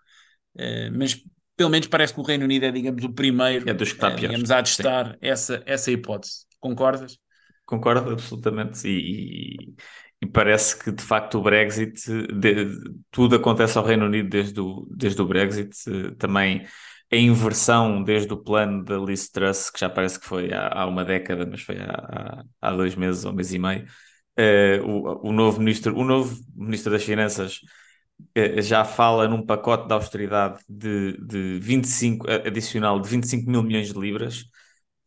[0.57, 1.23] uh, mas
[1.57, 4.13] pelo menos parece que o Reino Unido é, digamos, o primeiro é dos que está
[4.13, 6.45] uh, digamos, a testar essa, essa hipótese.
[6.61, 7.19] Concordas?
[7.65, 9.75] Concordo absolutamente e,
[10.23, 12.01] e parece que de facto o Brexit,
[12.33, 12.69] de,
[13.11, 15.75] tudo acontece ao Reino Unido desde o, desde o Brexit,
[16.19, 16.67] também
[17.13, 20.87] a inversão desde o plano da Liz Truss, que já parece que foi há, há
[20.87, 23.87] uma década, mas foi há, há, dois meses ou um mês e meio,
[24.39, 27.61] uh, o, o, novo ministro, o novo ministro das Finanças
[28.37, 33.93] uh, já fala num pacote de austeridade de, de 25, adicional de 25 mil milhões
[33.93, 34.43] de libras,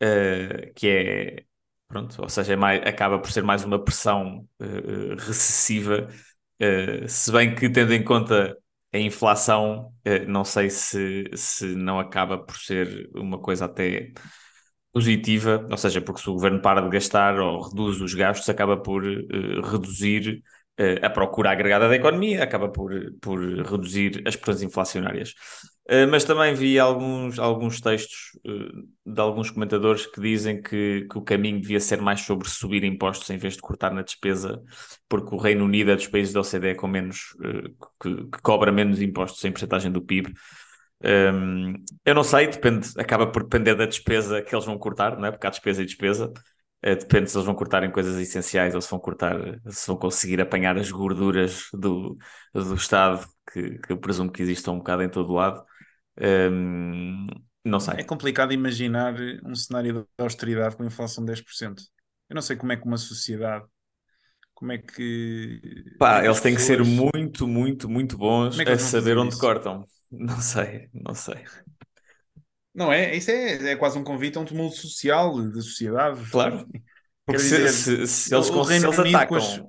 [0.02, 1.44] uh, que é
[1.88, 4.48] Pronto, ou seja, é mais, acaba por ser mais uma pressão
[5.18, 6.08] recessiva,
[7.08, 8.56] se bem que, tendo em conta
[8.93, 14.12] a inflação, uh, não sei se, se não acaba por ser uma coisa até
[14.91, 18.75] positiva, ou seja, porque se o governo para de gastar ou reduz os gastos, acaba
[18.78, 19.04] por
[19.71, 20.41] reduzir
[21.04, 25.34] a procura agregada da economia, acaba por, por reduzir as pressões inflacionárias.
[25.91, 31.17] Eh, mas também vi alguns, alguns textos uh, de alguns comentadores que dizem que, que,
[31.17, 34.62] o caminho devia ser mais sobre subir impostos em vez de cortar na despesa,
[35.08, 38.71] porque o Reino Unido é dos países da OCDE com menos, uh, que, que, cobra
[38.71, 40.32] menos impostos em porcentagem do PIB.
[41.04, 41.73] Um, ehm,
[42.06, 45.32] eu não sei, depende, acaba por depender da despesa que eles vão cortar, não é?
[45.32, 46.32] porque há despesa e despesa.
[46.84, 49.36] depende se eles vão cortar em coisas essenciais ou se vão cortar,
[49.67, 52.17] se vão conseguir apanhar as gorduras do,
[52.54, 55.63] do Estado, que, que eu presumo que existam um bocado em todo lado.
[56.21, 57.27] Um,
[57.63, 57.95] não sei.
[57.97, 61.82] É complicado imaginar um cenário de austeridade com inflação de 10%.
[62.29, 63.65] Eu não sei como é que uma sociedade,
[64.53, 65.62] como é que.
[65.97, 66.79] Pá, é que eles têm pessoas...
[66.79, 69.41] que ser muito, muito, muito bons é a saber onde isso?
[69.41, 69.86] cortam.
[70.12, 71.43] Não sei, não sei.
[72.73, 73.15] Não é?
[73.15, 76.29] Isso é, é quase um convite a um tumulto social da sociedade.
[76.29, 76.67] Claro.
[77.25, 79.62] Porque se, dizer, se, se, eles, se eles atacam as...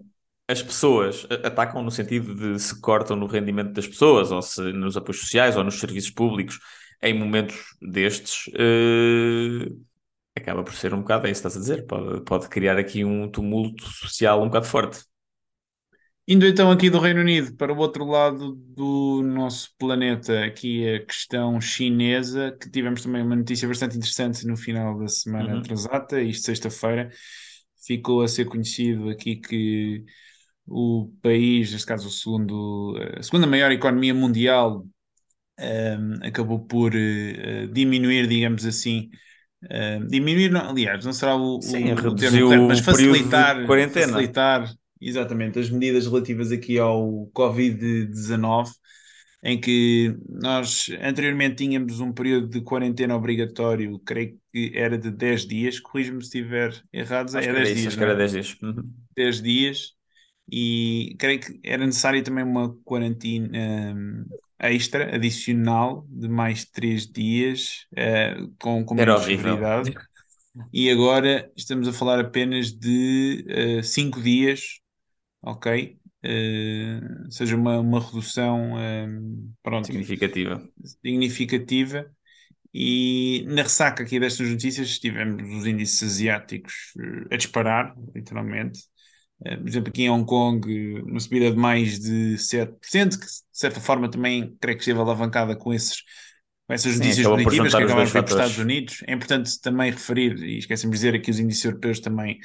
[0.51, 4.97] as pessoas, atacam no sentido de se cortam no rendimento das pessoas, ou se nos
[4.97, 6.59] apoios sociais, ou nos serviços públicos,
[7.01, 9.87] em momentos destes, uh,
[10.37, 13.05] acaba por ser um bocado, é isso que estás a dizer, pode, pode criar aqui
[13.05, 15.05] um tumulto social um bocado forte.
[16.27, 21.05] Indo então aqui do Reino Unido para o outro lado do nosso planeta, aqui a
[21.05, 25.63] questão chinesa, que tivemos também uma notícia bastante interessante no final da semana uhum.
[25.63, 27.11] transata, isto sexta-feira,
[27.85, 30.05] ficou a ser conhecido aqui que
[30.67, 34.87] o país, neste caso o segundo, a segunda maior economia mundial,
[35.61, 39.11] um, acabou por uh, diminuir, digamos assim,
[39.65, 44.75] uh, diminuir, não, aliás, não será o, Sim, o, o termo correto, mas facilitar, facilitar
[45.01, 48.71] exatamente as medidas relativas aqui ao Covid-19,
[49.43, 55.47] em que nós anteriormente tínhamos um período de quarentena obrigatório, creio que era de 10
[55.47, 57.87] dias, corrijo-me se estiver errado, é 10 dias.
[57.87, 58.57] Acho que era 10 dias.
[58.63, 58.93] Uhum.
[59.17, 59.95] 10 dias,
[60.51, 63.49] e creio que era necessária também uma quarentena
[63.95, 64.25] um,
[64.59, 69.59] extra, adicional, de mais 3 dias, uh, com, com era horrível.
[70.73, 73.45] E agora estamos a falar apenas de
[73.83, 74.81] 5 uh, dias,
[75.41, 75.97] ok?
[76.25, 80.61] Uh, seja uma, uma redução um, pronto, significativa.
[81.03, 82.11] significativa.
[82.75, 86.93] E na ressaca aqui destas notícias tivemos os índices asiáticos
[87.31, 88.90] a disparar, literalmente.
[89.45, 93.33] Eh, por exemplo, aqui em Hong Kong, uma subida de mais de 7%, que de
[93.53, 96.03] certa forma também creio que esteve alavancada com, esses,
[96.67, 99.03] com essas notícias positivas que acabaram para os Estados Unidos.
[99.07, 102.39] É importante também referir, e esquecemos de dizer aqui os índices europeus também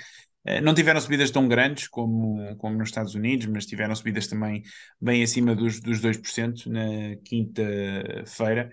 [0.46, 4.62] eh, não tiveram subidas tão grandes como, como nos Estados Unidos, mas tiveram subidas também
[5.02, 8.72] bem acima dos, dos 2% na quinta-feira.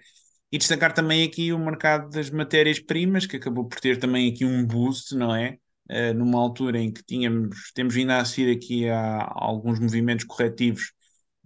[0.50, 4.66] E destacar também aqui o mercado das matérias-primas, que acabou por ter também aqui um
[4.66, 5.56] boost, não é?
[5.92, 10.92] Uh, numa altura em que tínhamos, temos vindo a assistir aqui a, alguns movimentos corretivos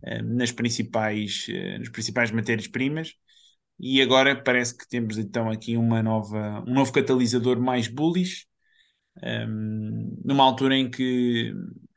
[0.05, 3.15] uh, nas, principais, uh, nas principais matérias-primas,
[3.79, 8.47] e agora parece que temos então aqui uma nova, um novo catalisador mais bullish,
[9.23, 11.53] ehm, numa altura em que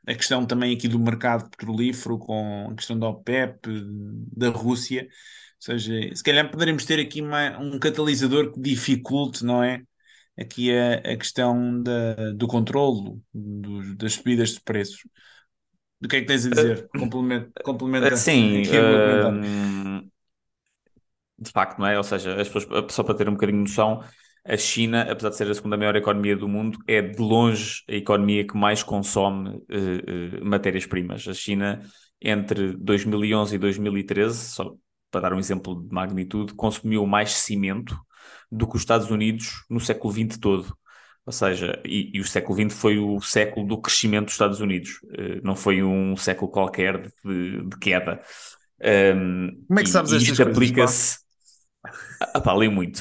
[0.06, 3.60] a questão também aqui do mercado petrolífero, com a questão da OPEP,
[4.36, 5.08] da Rússia, ou
[5.78, 9.82] seja, se calhar poderemos ter aqui uma, um catalisador que dificulte, não é?
[10.40, 13.20] Aqui a, a questão da, do controlo
[13.96, 15.06] das subidas de preços.
[16.00, 16.88] Do que é que tens a dizer?
[16.98, 20.10] Complementa, complementa Sim, uh,
[21.38, 21.98] de facto, não é?
[21.98, 24.02] Ou seja, as pessoas, só para ter um bocadinho de noção,
[24.42, 27.92] a China, apesar de ser a segunda maior economia do mundo, é de longe a
[27.92, 31.28] economia que mais consome uh, uh, matérias-primas.
[31.28, 31.82] A China,
[32.20, 34.74] entre 2011 e 2013, só
[35.10, 37.94] para dar um exemplo de magnitude, consumiu mais cimento
[38.50, 40.76] do que os Estados Unidos no século XX todo.
[41.26, 45.00] Ou seja, e, e, o século XX foi o século do crescimento dos Estados Unidos,
[45.04, 48.20] uh, não foi um século qualquer de, de queda.
[48.82, 51.18] Um, Como é que sabes e, isto aplica-se.
[52.34, 52.98] Ah, pá, li muito.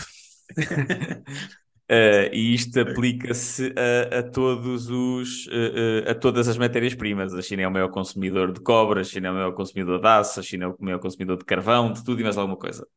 [1.92, 7.34] Uh, e isto aplica-se a, a, todos os uh, uh, a todas as matérias-primas.
[7.34, 10.08] A China é o maior consumidor de cobre, a China é o maior consumidor de
[10.08, 12.88] aço, a China é o maior consumidor de carvão, de tudo e mais alguma coisa.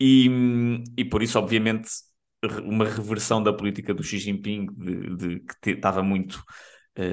[0.00, 1.88] E, e por isso, obviamente,
[2.64, 6.42] uma reversão da política do Xi Jinping, de, de que estava muito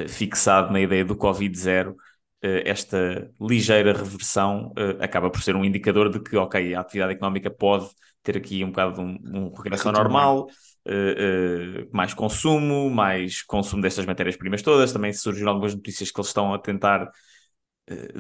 [0.08, 1.96] fixado na ideia do Covid-0,
[2.42, 7.88] esta ligeira reversão acaba por ser um indicador de que, ok, a atividade económica pode
[8.24, 10.48] ter aqui um bocado um, um regresso normal
[10.88, 14.92] uh, uh, mais consumo, mais consumo destas matérias-primas todas.
[14.92, 17.10] Também surgiram algumas notícias que eles estão a tentar, uh,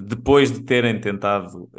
[0.03, 1.69] depois de terem tentado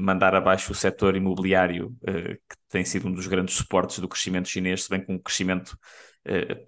[0.00, 4.84] mandar abaixo o setor imobiliário, que tem sido um dos grandes suportes do crescimento chinês,
[4.84, 5.76] se bem com um crescimento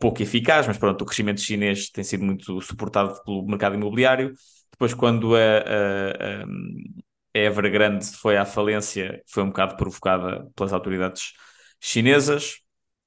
[0.00, 4.32] pouco eficaz, mas pronto, o crescimento chinês tem sido muito suportado pelo mercado imobiliário.
[4.70, 11.32] Depois, quando a, a, a Evergrande foi à falência, foi um bocado provocada pelas autoridades
[11.80, 12.56] chinesas.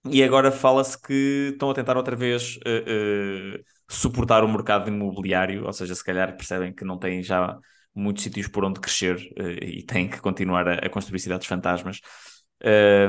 [0.10, 5.66] E agora fala-se que estão a tentar outra vez uh, uh, suportar o mercado imobiliário,
[5.66, 7.58] ou seja, se calhar percebem que não têm já
[7.94, 12.02] muitos sítios por onde crescer uh, e têm que continuar a, a construir cidades fantasmas.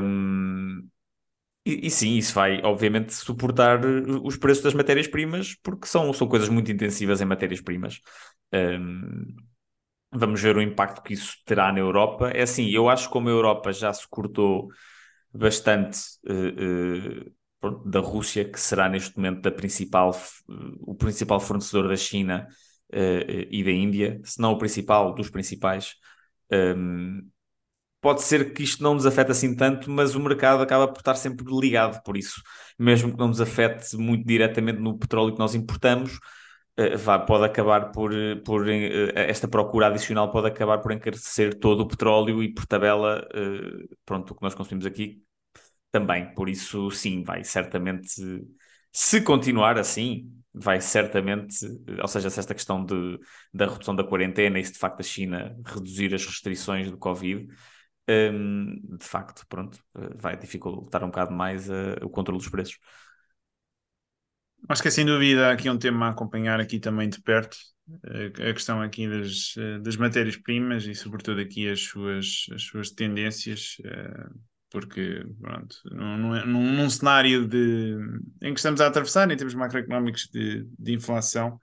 [0.03, 0.87] Um,
[1.65, 3.81] e, e, sim, isso vai, obviamente, suportar
[4.23, 7.99] os preços das matérias-primas, porque são, são coisas muito intensivas em matérias-primas.
[8.53, 9.35] Um,
[10.11, 12.29] vamos ver o impacto que isso terá na Europa.
[12.29, 14.69] É assim, eu acho que como a Europa já se cortou
[15.33, 15.99] bastante
[16.29, 17.31] uh, uh,
[17.85, 20.15] da Rússia, que será neste momento principal,
[20.81, 22.47] o principal fornecedor da China
[22.93, 25.95] uh, e da Índia, se não o principal, dos principais.
[26.51, 26.55] Um,
[27.19, 27.21] ehm,
[28.01, 31.15] pode ser que isto não nos afete assim tanto, mas o mercado acaba por estar
[31.15, 32.41] sempre ligado, por isso,
[32.79, 36.19] mesmo que não nos afete muito diretamente no petróleo que nós importamos,
[36.79, 38.11] Uh, pode acabar por,
[38.45, 38.69] por
[39.15, 43.27] esta procura adicional pode acabar por encarecer todo o petróleo e por tabela,
[44.05, 45.26] pronto, o que nós consumimos aqui
[45.91, 46.33] também.
[46.33, 48.21] Por isso, sim, vai certamente,
[48.91, 51.65] se continuar assim, vai certamente,
[52.01, 53.19] ou seja, se esta questão de,
[53.53, 57.47] da redução da quarentena e se de facto a China reduzir as restrições do Covid,
[58.09, 59.83] um, de facto, pronto,
[60.15, 62.77] vai dificultar um bocado mais uh, o controle dos preços.
[64.69, 67.55] Acho que é sem dúvida aqui um tema a acompanhar aqui também de perto,
[68.05, 72.89] eh, a questão aqui das, eh, das matérias-primas e sobretudo aqui as suas, as suas
[72.91, 73.77] tendências,
[74.69, 77.97] porque pronto, num, num, num, cenário de,
[78.41, 81.59] em que estamos a atravessar em termos macroeconómicos de, de inflação,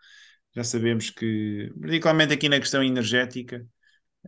[0.54, 3.66] já sabemos que, particularmente aqui na questão energética,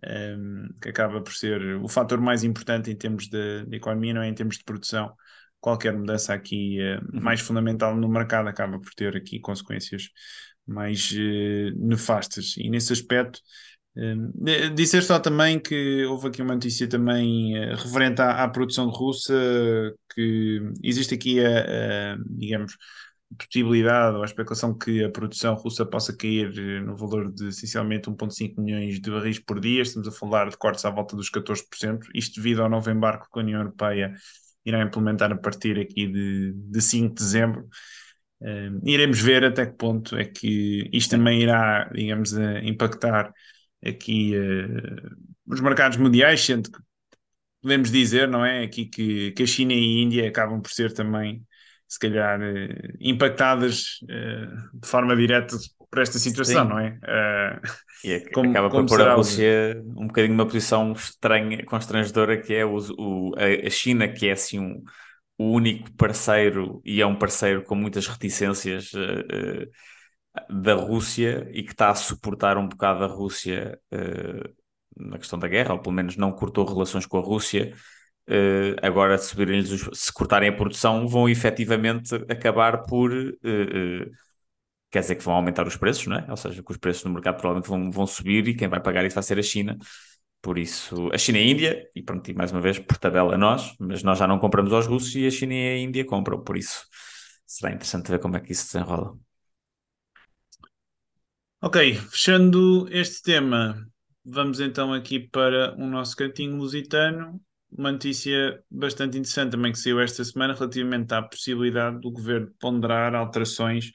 [0.04, 4.14] um, ehm, que acaba por ser o fator mais importante em termos de, de, economia,
[4.14, 5.14] não é em termos de produção,
[5.60, 10.10] qualquer mudança aqui uh, mais fundamental no mercado acaba por ter aqui consequências
[10.66, 12.56] mais uh, nefastas.
[12.56, 13.40] E nesse aspecto,
[14.74, 19.32] Dizer só também que houve aqui uma notícia também uh, referente à, à, produção russa,
[20.14, 22.76] que existe aqui a, a, digamos,
[23.38, 28.08] possibilidade ou a especulação que a produção russa possa cair eh, no valor de essencialmente
[28.08, 29.82] 1,5 milhões de barris por dia.
[29.82, 33.38] Estamos a falar de cortes à volta dos 14%, isto devido ao novo embarque que
[33.38, 34.14] a União Europeia
[34.64, 37.66] irá implementar a partir aqui de, de 5 de dezembro.
[38.40, 42.32] Uh, iremos ver até que ponto é que isto também irá, digamos,
[42.62, 43.32] impactar
[43.88, 45.16] aqui uh,
[45.46, 46.78] os mercados mundiais, sendo que
[47.62, 50.92] podemos dizer, não é, aqui que, que a China e a Índia acabam por ser
[50.92, 51.42] também,
[51.88, 55.56] se calhar, uh, impactadas uh, de forma direta
[55.90, 56.68] por esta situação, Sim.
[56.68, 56.98] não é?
[58.04, 62.64] e como, acaba por pôr a Rússia um bocadinho numa posição estranha, constrangedora, que é
[62.64, 64.82] o, o a China, que é assim um,
[65.38, 69.70] o único parceiro e é um parceiro com muitas reticências uh,
[70.48, 74.54] da Rússia e que está a suportar um bocado a Rússia uh,
[74.96, 77.74] na questão da guerra, ou pelo menos não cortou relações com a Rússia.
[78.28, 79.34] Uh, agora, se,
[79.92, 83.12] se cortarem a produção, vão efetivamente acabar por.
[83.12, 84.10] Uh,
[84.90, 86.26] quer dizer que vão aumentar os preços, não é?
[86.30, 89.04] Ou seja, que os preços no mercado provavelmente vão, vão subir e quem vai pagar
[89.04, 89.76] isso vai ser a China.
[90.42, 93.36] Por isso, a China e a Índia, e pronto, e mais uma vez, por tabela
[93.36, 96.42] nós, mas nós já não compramos aos russos e a China e a Índia compram,
[96.42, 96.86] por isso
[97.46, 99.25] será interessante ver como é que isso se desenrola.
[101.60, 103.86] Ok, fechando este tema,
[104.24, 107.40] vamos então aqui para o nosso cantinho lusitano.
[107.70, 113.14] Uma notícia bastante interessante também que saiu esta semana relativamente à possibilidade do governo ponderar
[113.14, 113.90] alterações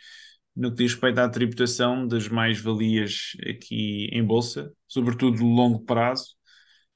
[0.55, 6.35] no que diz respeito à tributação das mais-valias aqui em Bolsa, sobretudo de longo prazo.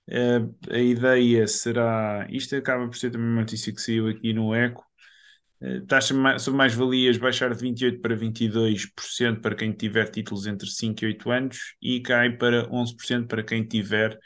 [0.10, 4.54] Uh, a ideia será, isto acaba por ser também uma notícia que saiu aqui no
[4.54, 4.95] ECO, eh,
[5.88, 11.08] taxa sobre mais-valias baixar de 28% para 22% para quem tiver títulos entre 5 e
[11.08, 14.20] 8 anos e cai para 11% para quem tiver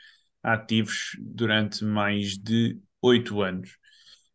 [0.44, 3.78] ativos durante mais de 8 anos.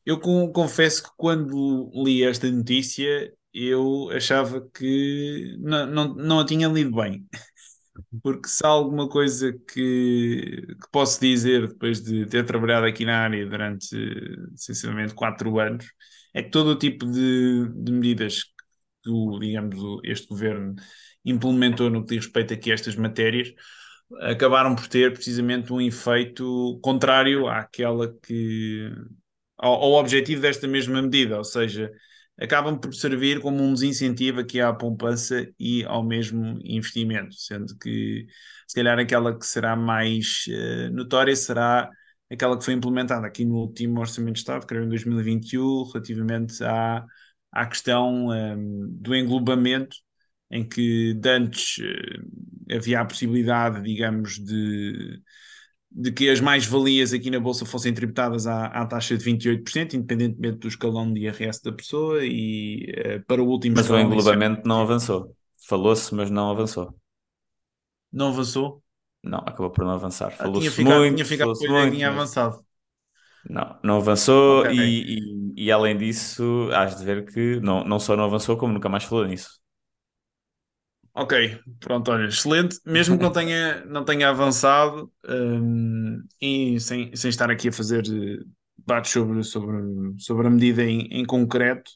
[0.04, 6.46] Eu con- confesso que quando li esta notícia, eu achava que não, não, não a
[6.46, 7.26] tinha lido bem.
[8.22, 13.18] Porque se há alguma coisa que, que posso dizer depois de ter trabalhado aqui na
[13.24, 13.96] área durante,
[14.54, 15.86] essencialmente, quatro anos,
[16.34, 18.44] é que todo o tipo de, de medidas
[19.04, 20.74] que, o, digamos, o- este governo
[21.24, 23.52] implementou no que diz respeito aqui a estas matérias,
[24.22, 28.90] acabaram por ter precisamente um efeito contrário àquela que,
[29.58, 31.90] ao, ao objetivo desta mesma medida, ou seja,
[32.38, 38.26] acabam por servir como um desincentivo aqui à poupança e ao mesmo investimento, sendo que
[38.66, 41.88] se calhar aquela que será mais eh, notória será
[42.30, 47.04] aquela que foi implementada aqui no último Orçamento de Estado, creio em 2021, relativamente à,
[47.52, 49.96] à questão ehm, do englobamento,
[50.50, 55.22] em que antes eh, havia a possibilidade, digamos, de
[55.96, 60.58] de que as mais-valias aqui na Bolsa fossem tributadas à, à taxa de 28%, independentemente
[60.58, 64.66] do escalão de IRS da pessoa, e eh, para o último Mas o isso englobamento
[64.66, 65.36] não avançou.
[65.68, 66.94] Falou-se, mas não avançou.
[68.12, 68.83] não avançou.
[69.24, 70.32] Não, acabou por não avançar.
[70.38, 72.62] Ah, Falou-se ficado, tinha muito, ficado que muito, tinha avançado.
[73.48, 75.18] não, não avançou Ok, e,
[75.56, 78.88] e, e além disso, has de ver que não, não só não avançou, como nunca
[78.88, 79.60] mais falou nisso.
[81.14, 82.78] ok, pronto, olha, excelente.
[82.84, 88.04] Mesmo que não tenha, não tenha avançado, hum, e sem, sem estar aqui a fazer
[88.06, 88.44] eh,
[88.76, 89.76] debates sobre, sobre,
[90.18, 91.90] sobre a medida em, em concreto,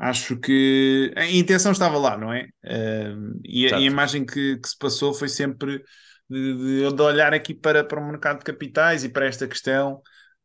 [0.00, 2.48] Acho que a intenção estava lá, não é?
[2.64, 5.84] Uh, e, a, e, a, imagem que, que, se passou foi sempre
[6.30, 10.00] de, de, de, olhar aqui para, para o mercado de capitais e para esta questão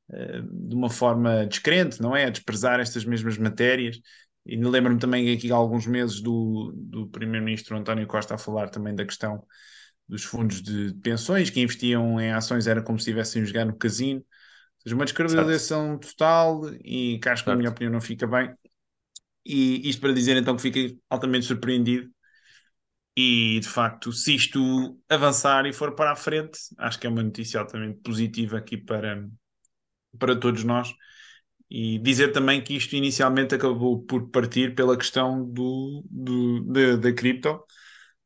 [0.09, 2.25] uh, de uma forma descrente, não é?
[2.25, 3.99] A desprezar estas mesmas matérias.
[4.45, 8.95] E lembro-me também aqui há alguns meses do, do Primeiro-Ministro António Costa a falar também
[8.95, 9.43] da questão
[10.07, 13.75] dos fundos de pensões que investiam em ações, era como se estivessem a jogar no
[13.75, 14.19] casino.
[14.19, 18.53] Ou seja, uma descredibilização total e que acho que, na minha opinião, não fica bem.
[19.45, 22.09] E isto para dizer então que fiquei altamente surpreendido.
[23.18, 27.24] E de facto, se isto avançar e for para a frente, acho que é uma
[27.24, 29.28] notícia altamente positiva aqui para,
[30.20, 30.93] para todos nós.
[31.70, 37.13] E dizer também que isto inicialmente acabou por partir pela questão do, do, da, da
[37.13, 37.66] cripto, ou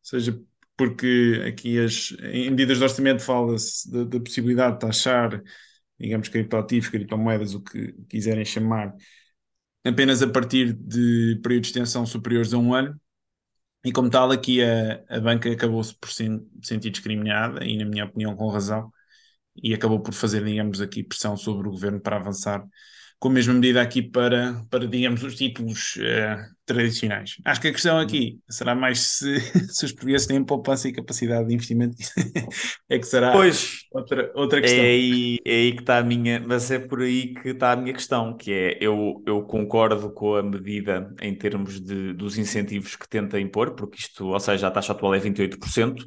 [0.01, 0.39] seja,
[0.77, 5.41] porque aqui as, em medidas de orçamento fala-se da, da possibilidade de taxar,
[5.99, 8.93] digamos, criptoativos, criptomoedas, o que quiserem chamar,
[9.85, 12.99] apenas a partir de períodos de extensão superiores a um ano.
[13.83, 16.25] E como tal, aqui a, a banca acabou-se por se
[16.63, 18.91] sentir discriminada, e na minha opinião com razão,
[19.55, 22.65] e acabou por fazer, digamos, aqui pressão sobre o governo para avançar
[23.19, 27.35] com a mesma medida aqui para, para digamos, os títulos uh, tradicionais.
[27.43, 31.49] Acho que a questão aqui será mais se, se os portugueses têm poupança e capacidade
[31.49, 31.97] de investimento,
[32.87, 34.79] é que será pois, outra, outra questão.
[34.79, 37.75] É aí, é aí que está a minha, mas é por aí que está a
[37.75, 42.95] minha questão, que é, eu, eu concordo com a medida em termos de, dos incentivos
[42.95, 46.05] que tenta impor, porque isto, ou seja, a taxa atual é 28%,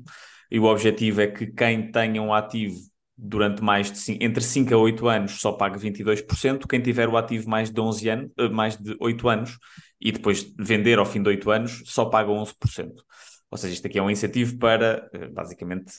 [0.51, 2.92] e o objetivo é que quem tenha um ativo
[3.25, 7.17] durante mais de cinco, entre 5 a 8 anos só paga 22%, quem tiver o
[7.17, 9.59] ativo mais de 11 anos, mais de 8 anos
[10.01, 12.93] e depois vender ao fim de 8 anos só paga 11%.
[13.51, 15.93] Ou seja, isto aqui é um incentivo para basicamente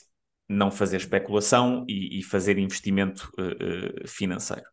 [0.50, 4.66] não fazer especulação e, e fazer investimento uh, financeiro.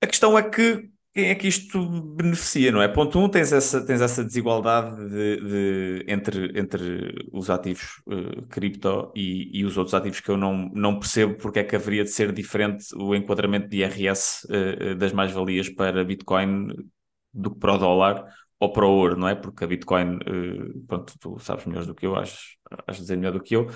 [0.00, 1.78] A questão é que quem é que isto
[2.14, 2.88] beneficia, não é?
[2.88, 8.42] Ponto 1, um, tens essa, tens essa desigualdade de, de, entre, entre os ativos uh,
[8.48, 12.04] cripto e, e, os outros ativos que eu não, não percebo porque é que haveria
[12.04, 16.68] de ser diferente o enquadramento de IRS uh, das mais-valias para Bitcoin
[17.32, 18.24] do que para o dólar
[18.58, 19.34] ou para o ouro, não é?
[19.34, 22.56] Porque a Bitcoin, uh, pronto, tu sabes melhor do que eu, acho,
[22.86, 23.68] acho dizer melhor do que eu,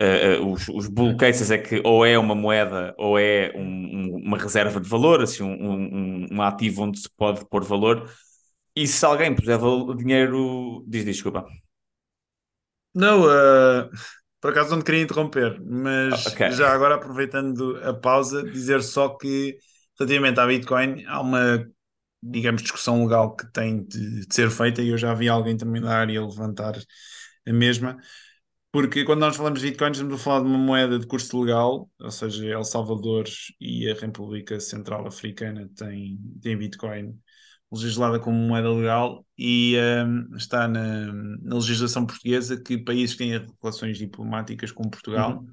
[0.00, 3.60] Uh, uh, os, os bull cases é que ou é uma moeda ou é um,
[3.60, 8.10] um, uma reserva de valor, assim, um, um, ativo onde se pode pôr valor.
[8.74, 9.58] E se alguém puser
[9.98, 11.46] dinheiro, diz desculpa.
[12.94, 13.90] Não, uh,
[14.40, 16.50] por acaso não te queria interromper, mas okay.
[16.52, 19.58] já agora aproveitando a pausa, dizer só que
[19.98, 21.68] relativamente à Bitcoin há uma,
[22.22, 25.82] digamos, discussão legal que tem de, de ser feita e eu já vi alguém também
[25.82, 26.74] da área levantar
[27.46, 27.98] a mesma
[28.72, 31.90] porque quando nós falamos de Bitcoin, estamos a falar de uma moeda de curso legal,
[32.00, 33.24] ou seja, El Salvador
[33.60, 37.14] e a República Central Africana têm, têm Bitcoin
[37.70, 43.46] legislada como moeda legal e um, está na, na, legislação portuguesa que países que têm
[43.62, 45.44] relações diplomáticas com Portugal,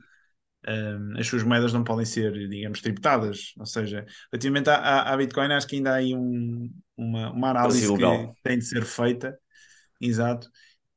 [0.67, 1.13] uhum.
[1.13, 3.53] um, as suas moedas não podem ser, digamos, tributadas.
[3.57, 7.87] Ou seja, relativamente à, à Bitcoin, acho que ainda há aí um, uma, uma análise
[7.87, 9.37] que tem de ser feita.
[10.01, 10.49] Exato.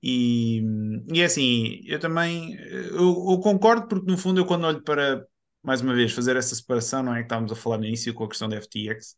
[0.02, 0.62] E,
[1.12, 5.24] e é assim, eu também eu, eu, concordo porque no fundo eu quando olho para,
[5.62, 7.18] mais uma vez, fazer essa separação, não é?
[7.18, 9.16] Que estávamos a falar no início com a questão da FTX.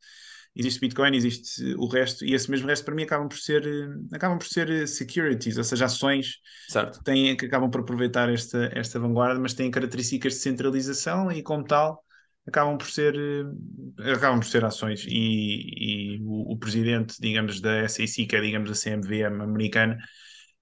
[0.56, 3.64] Existe Bitcoin, existe o resto, e esse mesmo resto para mim acabam por ser,
[4.12, 6.36] acabam por ser eh, securities, ou seja, ações
[6.68, 6.98] certo.
[6.98, 11.42] que, têm, que acabam por aproveitar esta, esta vanguarda, mas têm características de centralização e,
[11.42, 12.04] como tal,
[12.46, 15.04] acabam por ser, eh, acabam por ser ações.
[15.08, 19.98] E, e o, o, presidente, digamos, da SEC, que é, digamos, a CMVM americana,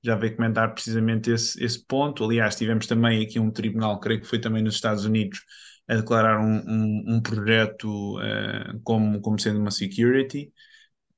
[0.03, 2.25] já veio comentar precisamente esse, esse ponto.
[2.25, 5.41] Aliás, tivemos também aqui um tribunal, creio que foi também nos Estados Unidos,
[5.89, 10.53] a declarar um, um, um projeto uh, como, como sendo uma security.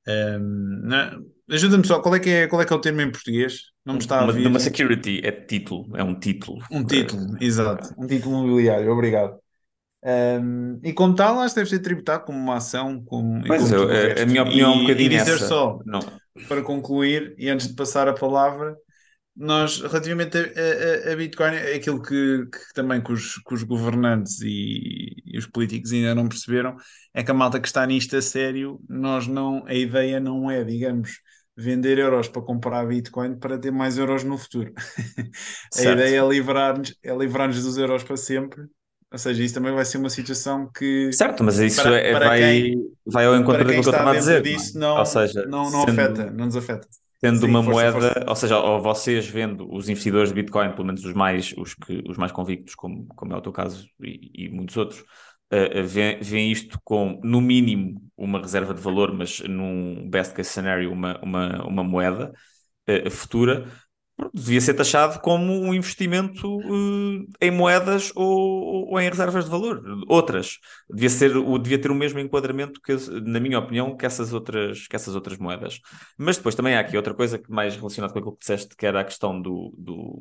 [0.07, 3.11] Um, ehm, Ajuda-me só, qual é, que é, qual é que é o termo em
[3.11, 3.65] português?
[3.85, 4.47] Não me está a vir.
[4.47, 6.59] Uma security é título, é um título.
[6.71, 7.93] Um título, exato.
[7.97, 9.37] Um título mobiliário, obrigado.
[10.03, 13.03] Um, e como tal, acho que deve ser tributado como uma ação.
[13.05, 15.47] Como, pois como é, a minha opinião é um bocadinho e dizer essa.
[15.47, 15.99] só, não.
[16.47, 18.77] Para concluir, e antes de passar a palavra,
[19.35, 23.63] nós, relativamente a, a, a Bitcoin, é aquilo que, que também que os, que os
[23.63, 26.77] governantes e, e, os políticos ainda não perceberam
[27.13, 30.63] é que a malta que está nisto a sério, nós não, a ideia não é,
[30.63, 31.19] digamos,
[31.57, 34.73] vender euros para comprar Bitcoin para ter mais euros no futuro.
[35.77, 38.65] a ideia é livrar-nos é livrar dos euros para sempre
[39.15, 41.09] ou seja, isso também vai ser uma situação que.
[41.13, 44.11] Certo, mas isso para, é, para vai, quem, vai ao encontro daquilo que eu estava
[44.11, 44.41] a dizer.
[44.41, 46.85] Disso, não, ou seja, não, não sendo, afeta, não nos afeta.
[47.21, 48.25] Tendo Sim, uma força, moeda, força.
[48.27, 52.03] ou seja, ou vocês vendo os investidores de Bitcoin, pelo menos os mais, os que,
[52.09, 56.19] os mais convictos, como, como é o teu caso e, e muitos outros, uh, veem,
[56.19, 61.17] veem isto com, no mínimo, uma reserva de valor, mas num best case scenario, uma,
[61.23, 62.33] uma, uma moeda
[62.89, 63.65] uh, futura
[64.33, 69.83] devia ser taxado como um investimento uh, em moedas ou, ou, em reservas de valor,
[70.07, 70.59] outras.
[70.89, 74.95] Devia, ser, devia ter o mesmo enquadramento, que, na minha opinião, que essas, outras, que
[74.95, 75.81] essas outras moedas.
[76.17, 78.85] Mas depois também há aqui outra coisa que mais relacionada com aquilo que disseste, que
[78.85, 80.17] era a questão do, do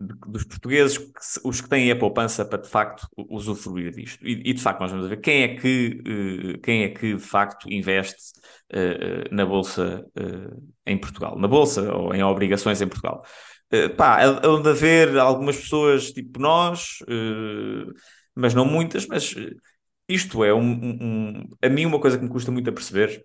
[0.00, 0.98] dos portugueses,
[1.44, 4.26] os que têm a poupança para de facto usufruir disto.
[4.26, 7.70] E, de facto nós vamos ver quem é que, uh, quem é que de facto
[7.70, 8.32] investe
[8.72, 13.24] uh, na Bolsa uh, em Portugal, na Bolsa ou em obrigações em Portugal.
[13.96, 16.98] Pá, há de haver algumas pessoas tipo nós,
[18.32, 19.34] mas não muitas, mas
[20.08, 23.24] isto é um, um, a mim uma coisa que me custa muito a perceber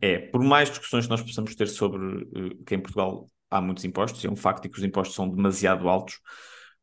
[0.00, 2.24] é, por mais discussões que nós possamos ter sobre
[2.64, 5.88] que em Portugal há muitos impostos, e é um facto que os impostos são demasiado
[5.88, 6.20] altos.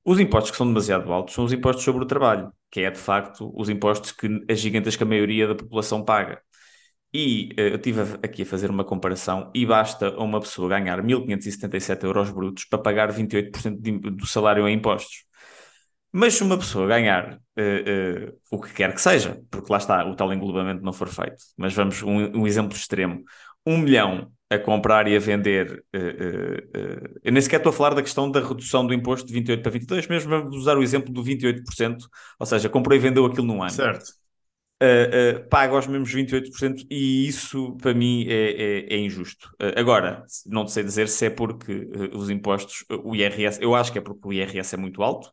[0.05, 2.99] Os impostos que são demasiado altos são os impostos sobre o trabalho, que é de
[2.99, 6.41] facto os impostos que a gigantesca maioria da população paga.
[7.13, 12.03] E uh, eu estive aqui a fazer uma comparação e basta uma pessoa ganhar 1.577
[12.03, 15.25] euros brutos para pagar 28% de, do salário em impostos.
[16.11, 20.05] Mas se uma pessoa ganhar uh, uh, o que quer que seja, porque lá está,
[20.05, 23.23] o tal englobamento não for feito, mas vamos um, um exemplo extremo,
[23.65, 25.83] um milhão a comprar e a vender.
[25.95, 29.33] Uh, uh, eu nem sequer estou a falar da questão da redução do imposto de
[29.33, 31.97] 28 para 22, mesmo vamos usar o exemplo do 28%,
[32.39, 33.71] ou seja, comprou e vendeu aquilo num ano.
[33.71, 34.17] Certo.
[34.81, 39.53] Uh, paga os mesmos 28% e isso para mim é, é, é injusto.
[39.75, 44.01] Agora, não sei dizer se é porque os impostos, o IRS, eu acho que é
[44.01, 45.29] porque o IRS é muito alto,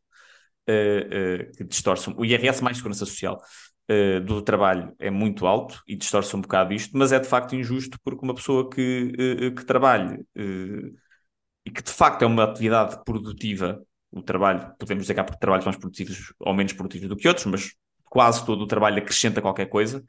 [1.56, 3.40] que distorce o IRS mais segurança social
[3.90, 7.54] uh, do trabalho é muito alto e distorce um bocado isto, mas é de facto
[7.54, 10.24] injusto porque uma pessoa que, uh, que trabalhe
[11.64, 15.64] e que de facto é uma atividade produtiva, o trabalho, podemos dizer que há trabalhos
[15.64, 17.74] mais produtivos ou menos produtivos do que outros, mas
[18.04, 20.04] quase todo o trabalho acrescenta qualquer coisa.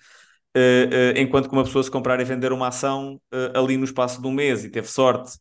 [1.16, 3.20] enquanto que uma pessoa se comprar e vender uma ação
[3.56, 5.38] ali no espaço de um mês e teve sorte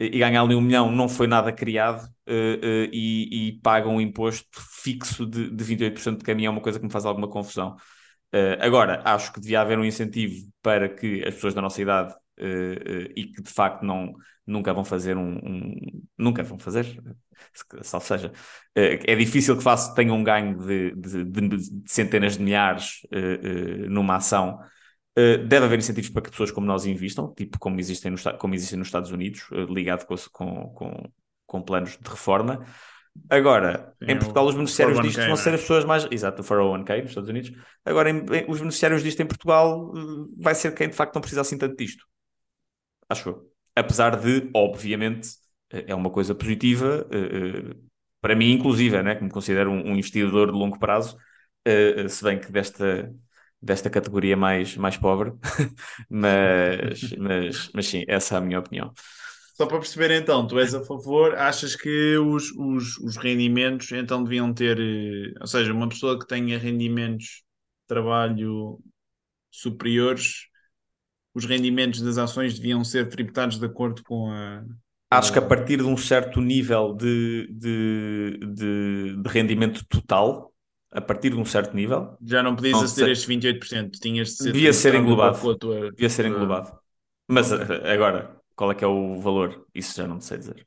[0.00, 4.00] e ganhar ali um milhão não foi nada criado uh, uh, e, e paga um
[4.00, 4.48] imposto
[4.82, 7.74] fixo de, de 28% de caminho, é uma coisa que me faz alguma confusão.
[8.32, 12.14] Uh, agora, acho que devia haver um incentivo para que as pessoas da nossa idade
[13.16, 14.14] e que de facto não,
[14.46, 15.74] nunca vão fazer um, um
[16.16, 16.86] nunca vão fazer,
[17.92, 18.30] ou seja,
[18.76, 23.00] é difícil que faça, tenha um ganho de, de, de, centenas de milhares
[23.88, 24.60] numa ação
[25.46, 28.78] deve haver incentivos para que pessoas como nós investam, tipo como existem, no, como existem
[28.78, 30.16] nos Estados Unidos, uh, ligado com,
[30.72, 31.10] com,
[31.46, 32.64] com, planos de reforma.
[33.28, 36.06] Agora, Sim, em Portugal, os beneficiários disto vão ser as pessoas mais.
[36.10, 37.52] Exato, o 401k nos Estados Unidos.
[37.84, 41.20] Agora, em, em, os beneficiários disto em Portugal uh, vai ser quem de facto não
[41.20, 42.04] precisa assim tanto disto.
[43.08, 43.52] Acho eu.
[43.74, 45.30] Apesar de, obviamente,
[45.70, 47.06] é uma coisa positiva,
[48.20, 51.16] para mim, inclusive, né, que me considero um, um investidor de longo prazo,
[52.08, 53.14] se bem que desta
[53.60, 55.32] desta categoria mais, mais pobre,
[56.08, 58.92] mas, mas, mas sim, essa é a minha opinião.
[59.54, 64.22] Só para perceber então, tu és a favor, achas que os, os, os rendimentos então
[64.22, 68.78] deviam ter, eh, ou seja, uma pessoa que tenha rendimentos de trabalho
[69.50, 70.46] superiores,
[71.34, 74.64] os rendimentos das ações deviam ser tributados de acordo com a.
[75.10, 80.52] Acho que a partir de um certo nível de, de, de, de rendimento total,
[80.90, 82.16] a partir de um certo nível.
[82.24, 85.38] Já não podias Não aceder a estes 28%, tinhas de ser Devia ser englobado.
[85.38, 86.72] com a tua- Devia ser englobado.
[87.28, 89.66] Mas eh, agora, qual é que é o valor?
[89.74, 90.66] Isso já não sei dizer.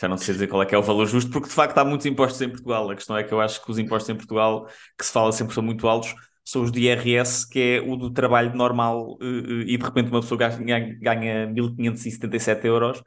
[0.00, 1.84] Já não sei dizer qual é que é o valor justo, porque de facto há
[1.84, 2.90] muitos impostos em Portugal.
[2.90, 4.66] A questão é que eu acho que os impostos em Portugal,
[4.98, 6.14] que se fala sempre são muito altos,
[6.44, 10.10] são os de IRS, que é o do trabalho normal, eh, eh, e de repente
[10.10, 13.02] uma pessoa ganha, ganha 1577 euros,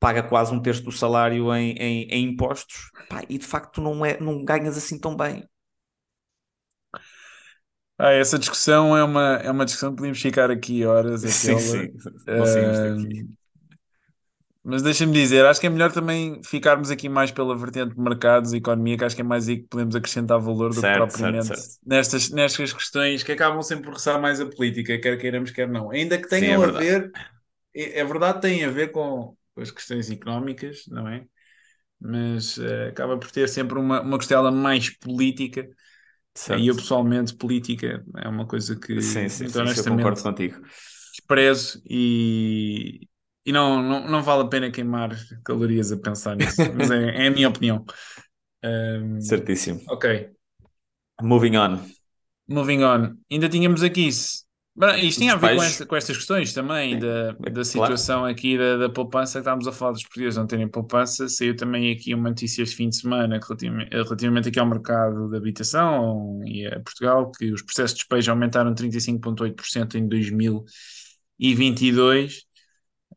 [0.00, 4.04] paga quase um terço do salário em, em, em impostos, Pá, e de facto não,
[4.04, 5.44] é, não ganhas assim tão bem.
[7.98, 11.88] Ah, essa discussão é uma, é uma discussão que podíamos ficar aqui horas Sim, tê-la.
[11.94, 11.98] sim.
[12.44, 13.28] Saímos daqui.
[14.64, 18.52] Mas deixa-me dizer, acho que é melhor também ficarmos aqui mais pela vertente de mercados
[18.52, 21.12] e economia, que acho que é mais aí que podemos acrescentar valor do que Certo,
[21.12, 21.78] propriamente certo.
[21.84, 25.90] Nestas, nestas questões que acabam sempre por roçar mais a política, quer queiramos, quer não.
[25.90, 26.68] Ainda que Sim, tenham é a verdade.
[26.68, 27.12] ver,
[27.74, 31.26] é, é verdade, têm a ver com as questões económicas, não é?
[32.00, 35.68] Mas eh, acaba por ter sempre uma, uma costela mais política.
[36.54, 36.76] E eu Certo.
[36.76, 40.60] pessoalmente, política é uma coisa que, Sim, sim, muito sim, eu concordo contigo.
[41.12, 43.08] desprezo e,
[43.44, 45.10] e não, não, não vale a pena queimar
[45.44, 46.70] calorias a pensar nisso.
[46.72, 47.84] Mas é, é a minha opinião.
[48.64, 49.80] Um, Certíssimo.
[49.86, 50.06] ok,
[51.22, 51.94] Moving on.
[52.48, 53.18] moving on.
[53.30, 54.08] Ainda tínhamos aqui.
[55.02, 57.64] Isto tinha a ver com, esta- com estas questões também, Sim, da, é da claro.
[57.64, 61.28] situação aqui da, da poupança, que estávamos a falar dos portugueses não terem poupança.
[61.28, 65.36] Saiu também aqui uma notícia este fim de semana relativamente, relativamente aqui ao mercado de
[65.36, 72.44] habitação e a Portugal, que os processos de despejo aumentaram 35,8% em 2022.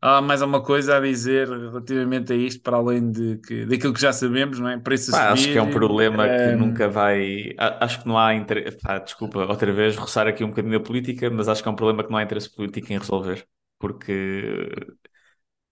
[0.00, 4.00] Há mais alguma coisa a dizer relativamente a isto, para além de que, daquilo que
[4.00, 4.78] já sabemos, não é?
[4.78, 7.54] Preço a Pá, acho que é um problema que ehm, nunca vai.
[7.58, 8.78] a- Acho que não há interesse.
[9.04, 12.02] Desculpa, outra vez, roçar aqui um bocadinho da política, mas acho que é um problema
[12.04, 13.46] que não há interesse político em resolver.
[13.78, 14.68] Porque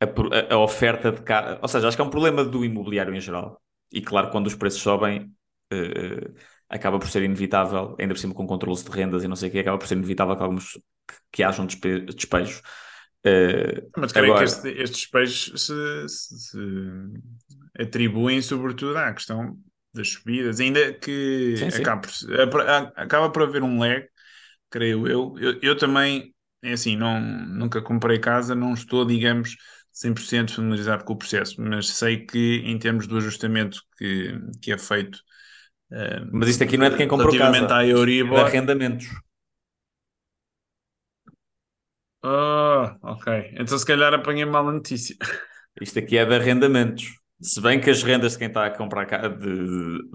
[0.01, 1.59] a, a- a oferta de casa.
[1.62, 3.61] Ou seja, acho que é um problema do imobiliário em geral.
[3.93, 5.33] E claro, quando os preços sobem,
[5.70, 6.33] eh, eh,
[6.68, 9.53] acaba por ser inevitável, ainda por cima com controles de rendas e não sei o
[9.53, 12.62] quê, acaba por ser inevitável que, alguns, que, que hajam despe- despejos.
[13.25, 16.59] Eh, Mas creio agora, que este- estes despejos se, se- se
[17.79, 19.59] atribuem sobretudo à questão
[19.93, 21.87] das subidas, ainda que sim, sim.
[21.87, 22.03] acaba
[22.51, 24.07] por, a- acaba por haver um lag,
[24.70, 25.35] creio eu.
[25.39, 29.57] Eu, eu também, é assim, não, nunca comprei casa, não estou, digamos,
[29.93, 34.79] 100% familiarizado com o processo, mas sei que em termos do ajustamento que, que é
[34.79, 35.20] feito
[35.93, 37.87] eh, Mas isto aqui não é de quem comprou casa, à
[38.20, 38.51] isto é de Euribor.
[38.51, 39.07] arrendamentos.
[42.27, 43.27] Ah, ok.
[43.59, 45.14] Então se calhar apanhei mal a notícia.
[45.81, 47.05] Isto aqui é de arrendamentos.
[47.43, 49.47] Se bem que as rendas de quem está a comprar ca- de,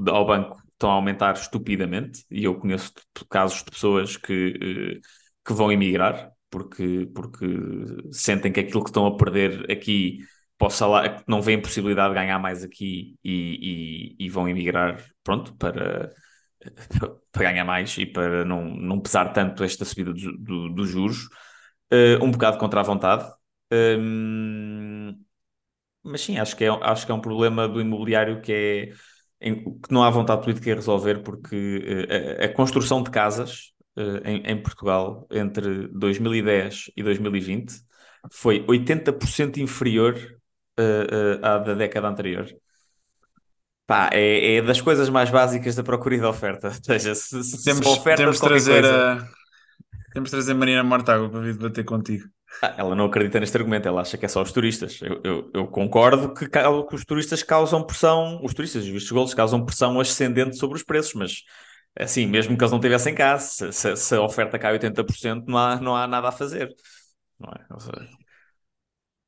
[0.03, 4.97] de- ao banco estão a aumentar estupidamente, e eu conheço de- casos de pessoas que,
[4.97, 4.99] eh,
[5.45, 7.45] que vão emigrar porque, porque
[8.11, 10.19] sentem que aquilo que estão a perder aqui
[10.71, 15.55] salário, que não veem possibilidade de ganhar mais aqui e, e, e vão emigrar, pronto,
[15.57, 16.11] para,
[17.31, 21.27] para ganhar mais e para não, não pesar tanto esta subida do- do- dos juros.
[21.91, 23.31] Eh, um bocado contra a vontade.
[23.71, 25.15] Hum,
[26.03, 28.93] mas sim, acho que é, acho que é um problema do imobiliário que é
[29.41, 33.73] em- que não há vontade política em resolver, porque eh, a, a construção de casas
[33.97, 37.75] eh, em, em Portugal entre 2010 e 2020
[38.31, 40.15] foi 80% inferior
[41.43, 42.47] à da década anterior.
[43.87, 46.67] Pá, é, é das coisas mais básicas da procura e da oferta.
[46.69, 48.95] Ou seja, se, se, se Temos, a oferta temos trazer coisa.
[48.95, 49.27] a,
[50.13, 52.29] temos de trazer Marina Mortágua para vir debater contigo.
[52.61, 54.99] Ah, ela não acredita neste argumento, ela acha que é só os turistas.
[55.01, 59.11] Eu, eu, eu concordo que, que os turistas causam pressão, os turistas e os vistos
[59.11, 61.43] gold causam pressão ascendente sobre os preços, mas
[61.97, 65.57] assim, mesmo que eles não tivessem cá, se, se- se a oferta cai 80%, não
[65.57, 66.69] há, não há nada a fazer.
[67.39, 67.65] Não é?
[67.73, 68.09] Ou seja,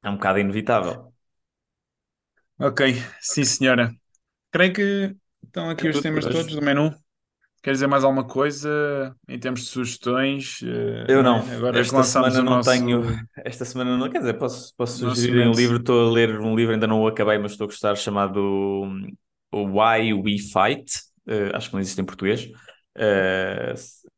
[0.04, 1.12] é um bocado inevitável.
[2.60, 2.82] Ok,
[3.20, 3.94] sim senhora.
[4.52, 6.96] Creio que estão aqui É os temas todos do menu.
[7.62, 10.60] Quer dizer mais alguma coisa em termos de sugestões?
[10.64, 11.40] eh, Eu não.
[11.54, 13.02] Agora Esta semana não nosso, tenho.
[13.46, 14.10] Esta semana não.
[14.10, 15.78] Quer dizer, posso, posso sugerir um livro.
[15.78, 18.40] Estou a ler um livro, ainda não o acabei, mas estou a gostar, chamado
[18.84, 19.08] hum,
[19.54, 20.86] Why We Fight.
[21.28, 22.48] Eh, acho que não existe em português.
[22.96, 23.74] Eh,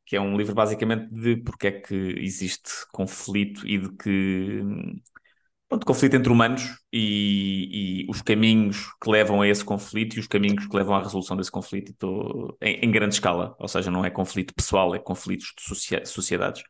[0.06, 4.62] que é um livro basicamente de porque é que existe conflito e de que.
[5.74, 6.62] Pronto, conflito entre humanos
[6.94, 11.02] e, e os caminhos que levam a esse conflito e os caminhos que levam à
[11.02, 11.96] resolução desse conflito
[12.62, 16.62] em, em grande escala, ou seja, não é conflito pessoal, é conflitos de sociedades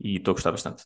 [0.00, 0.84] e estou a gostar bastante.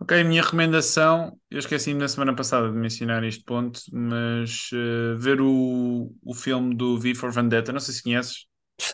[0.00, 5.14] Ok, a minha recomendação, eu esqueci-me na semana passada de mencionar este ponto, mas eh,
[5.18, 8.46] ver o, o filme do V for Vendetta, não sei se conheces,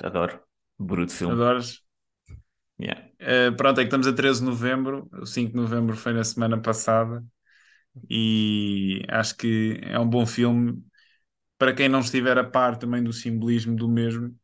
[0.03, 0.43] Adoro.
[0.79, 1.33] Bruto filme.
[1.33, 1.88] adoras.
[2.81, 3.09] Yeah.
[3.19, 6.23] Eh, pronto, é que estamos a 13 de novembro, o 5 de novembro foi na
[6.23, 7.25] semana passada,
[8.11, 10.83] e acho que é um bom filme.
[11.59, 14.37] para quem não estiver a par também do simbolismo do mesmo,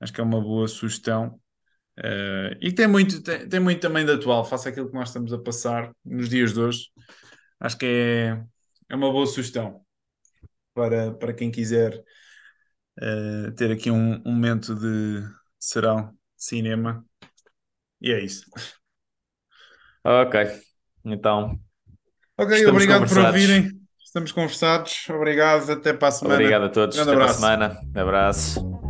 [0.00, 1.40] acho que é uma boa sugestão.
[1.98, 5.32] Uh, e tem muito, tem, tem, muito também de atual, faça aquilo que nós estamos
[5.32, 6.90] a passar nos dias de hoje.
[7.60, 8.44] Acho que é,
[8.90, 9.84] é uma boa sugestão
[10.74, 12.02] para, para quem quiser
[13.00, 15.22] uh, ter aqui um, um momento de
[15.58, 17.04] serão de cinema.
[18.04, 18.44] E é isso.
[20.04, 20.46] Ok,
[21.06, 21.58] então.
[22.36, 23.70] Ok, obrigado por ouvirem.
[24.04, 25.08] Estamos conversados.
[25.08, 25.72] Obrigado.
[25.72, 26.34] Até para a semana.
[26.34, 26.98] Obrigado a todos.
[26.98, 27.80] Até para a semana.
[27.96, 28.83] Abraço.